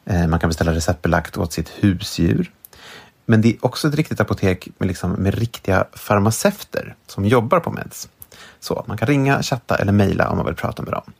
Eh, 0.04 0.26
man 0.26 0.40
kan 0.40 0.48
beställa 0.48 0.74
receptbelagt 0.74 1.36
åt 1.36 1.52
sitt 1.52 1.68
husdjur. 1.68 2.50
Men 3.26 3.40
det 3.40 3.48
är 3.48 3.64
också 3.66 3.88
ett 3.88 3.94
riktigt 3.94 4.20
apotek 4.20 4.68
med, 4.78 4.88
liksom, 4.88 5.12
med 5.12 5.34
riktiga 5.34 5.84
farmaceuter 5.92 6.94
som 7.06 7.24
jobbar 7.24 7.60
på 7.60 7.70
Meds. 7.70 8.08
Så 8.61 8.85
man 8.87 8.96
kan 8.96 9.09
ringa, 9.09 9.42
chatta 9.42 9.77
eller 9.77 9.92
mejla 9.92 10.29
om 10.29 10.37
man 10.37 10.46
vill 10.46 10.55
prata 10.55 10.83
med 10.83 10.92
dem. 10.92 11.12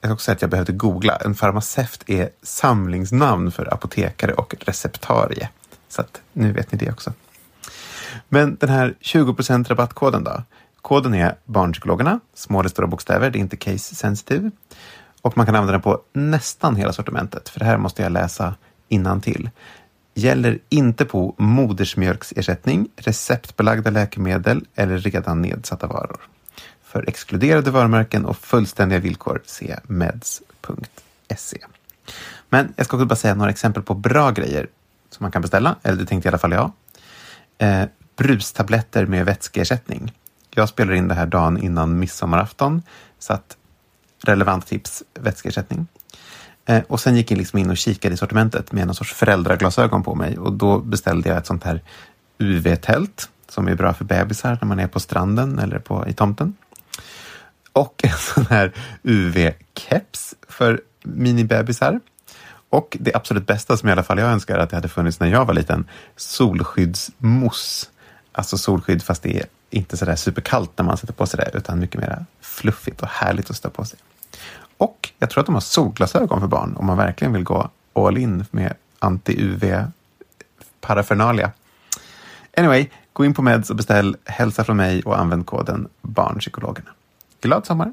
Jag 0.00 0.08
ska 0.08 0.14
också 0.14 0.24
säga 0.24 0.34
att 0.34 0.42
jag 0.42 0.50
behövde 0.50 0.72
googla. 0.72 1.16
En 1.16 1.34
farmaceut 1.34 2.02
är 2.06 2.30
samlingsnamn 2.42 3.50
för 3.50 3.74
apotekare 3.74 4.32
och 4.32 4.54
receptarie. 4.60 5.48
Så 5.88 6.00
att 6.00 6.20
nu 6.32 6.52
vet 6.52 6.72
ni 6.72 6.78
det 6.78 6.90
också. 6.90 7.12
Men 8.28 8.56
den 8.60 8.68
här 8.68 8.94
20% 9.00 9.68
rabattkoden 9.68 10.24
då? 10.24 10.42
Koden 10.82 11.14
är 11.14 11.34
Barnpsykologerna, 11.44 12.20
små 12.34 12.60
eller 12.60 12.70
stora 12.70 12.86
bokstäver, 12.86 13.30
det 13.30 13.38
är 13.38 13.40
inte 13.40 13.56
case 13.56 13.94
sensitive. 13.94 14.50
Och 15.22 15.36
man 15.36 15.46
kan 15.46 15.54
använda 15.54 15.72
den 15.72 15.82
på 15.82 16.00
nästan 16.12 16.76
hela 16.76 16.92
sortimentet, 16.92 17.48
för 17.48 17.58
det 17.58 17.64
här 17.64 17.76
måste 17.76 18.02
jag 18.02 18.12
läsa 18.12 18.54
till. 19.22 19.50
Gäller 20.20 20.58
inte 20.68 21.04
på 21.04 21.34
modersmjölksersättning, 21.38 22.88
receptbelagda 22.96 23.90
läkemedel 23.90 24.64
eller 24.74 24.98
redan 24.98 25.42
nedsatta 25.42 25.86
varor. 25.86 26.20
För 26.82 27.08
exkluderade 27.08 27.70
varumärken 27.70 28.24
och 28.24 28.36
fullständiga 28.36 28.98
villkor 28.98 29.42
se 29.44 29.76
meds.se. 29.82 31.58
Men 32.48 32.72
jag 32.76 32.86
ska 32.86 32.96
också 32.96 33.06
bara 33.06 33.16
säga 33.16 33.34
några 33.34 33.50
exempel 33.50 33.82
på 33.82 33.94
bra 33.94 34.30
grejer 34.30 34.68
som 35.10 35.24
man 35.24 35.32
kan 35.32 35.42
beställa, 35.42 35.76
eller 35.82 35.96
det 35.96 36.06
tänkte 36.06 36.28
i 36.28 36.30
alla 36.30 36.38
fall 36.38 36.52
jag. 36.52 36.72
Eh, 37.58 37.88
brustabletter 38.16 39.06
med 39.06 39.24
vätskeersättning. 39.24 40.12
Jag 40.50 40.68
spelar 40.68 40.92
in 40.92 41.08
det 41.08 41.14
här 41.14 41.26
dagen 41.26 41.58
innan 41.58 41.98
midsommarafton, 41.98 42.82
så 43.18 43.32
att 43.32 43.56
relevant 44.22 44.66
tips, 44.66 45.02
vätskeersättning. 45.14 45.86
Eh, 46.70 46.82
och 46.88 47.00
sen 47.00 47.16
gick 47.16 47.30
jag 47.30 47.38
liksom 47.38 47.58
in 47.58 47.70
och 47.70 47.76
kikade 47.76 48.14
i 48.14 48.18
sortimentet 48.18 48.72
med 48.72 48.86
någon 48.86 48.94
sorts 48.94 49.12
föräldraglasögon 49.14 50.02
på 50.02 50.14
mig 50.14 50.38
och 50.38 50.52
då 50.52 50.78
beställde 50.78 51.28
jag 51.28 51.38
ett 51.38 51.46
sånt 51.46 51.64
här 51.64 51.82
UV-tält 52.38 53.28
som 53.48 53.68
är 53.68 53.74
bra 53.74 53.94
för 53.94 54.04
bebisar 54.04 54.58
när 54.60 54.68
man 54.68 54.80
är 54.80 54.86
på 54.86 55.00
stranden 55.00 55.58
eller 55.58 55.78
på, 55.78 56.08
i 56.08 56.12
tomten. 56.12 56.56
Och 57.72 58.04
en 58.04 58.18
sån 58.34 58.46
här 58.46 58.72
UV-keps 59.02 60.34
för 60.48 60.80
minibebisar. 61.02 62.00
Och 62.70 62.96
det 63.00 63.14
absolut 63.14 63.46
bästa 63.46 63.76
som 63.76 63.88
i 63.88 63.92
alla 63.92 64.02
fall 64.02 64.18
jag 64.18 64.30
önskar 64.30 64.58
att 64.58 64.70
det 64.70 64.76
hade 64.76 64.88
funnits 64.88 65.20
när 65.20 65.28
jag 65.28 65.44
var 65.44 65.54
liten, 65.54 65.88
solskyddsmousse. 66.16 67.86
Alltså 68.32 68.58
solskydd 68.58 69.02
fast 69.02 69.22
det 69.22 69.36
är 69.36 69.46
inte 69.70 69.96
sådär 69.96 70.16
superkallt 70.16 70.70
när 70.78 70.84
man 70.84 70.96
sätter 70.96 71.12
på 71.12 71.26
sig 71.26 71.40
det 71.40 71.58
utan 71.58 71.78
mycket 71.78 72.00
mer 72.00 72.24
fluffigt 72.40 73.02
och 73.02 73.08
härligt 73.08 73.50
att 73.50 73.56
stå 73.56 73.70
på 73.70 73.84
sig. 73.84 73.98
Jag 75.22 75.30
tror 75.30 75.40
att 75.40 75.46
de 75.46 75.54
har 75.54 75.60
solglasögon 75.60 76.40
för 76.40 76.46
barn 76.46 76.76
om 76.76 76.86
man 76.86 76.96
verkligen 76.96 77.32
vill 77.32 77.44
gå 77.44 77.70
all 77.92 78.18
in 78.18 78.44
med 78.50 78.74
anti-UV-parafernalia. 78.98 81.50
Anyway, 82.56 82.88
gå 83.12 83.24
in 83.24 83.34
på 83.34 83.42
Meds 83.42 83.70
och 83.70 83.76
beställ 83.76 84.16
hälsa 84.24 84.64
från 84.64 84.76
mig 84.76 85.02
och 85.02 85.18
använd 85.18 85.46
koden 85.46 85.88
barnpsykologerna. 86.02 86.90
Glad 87.40 87.66
sommar! 87.66 87.92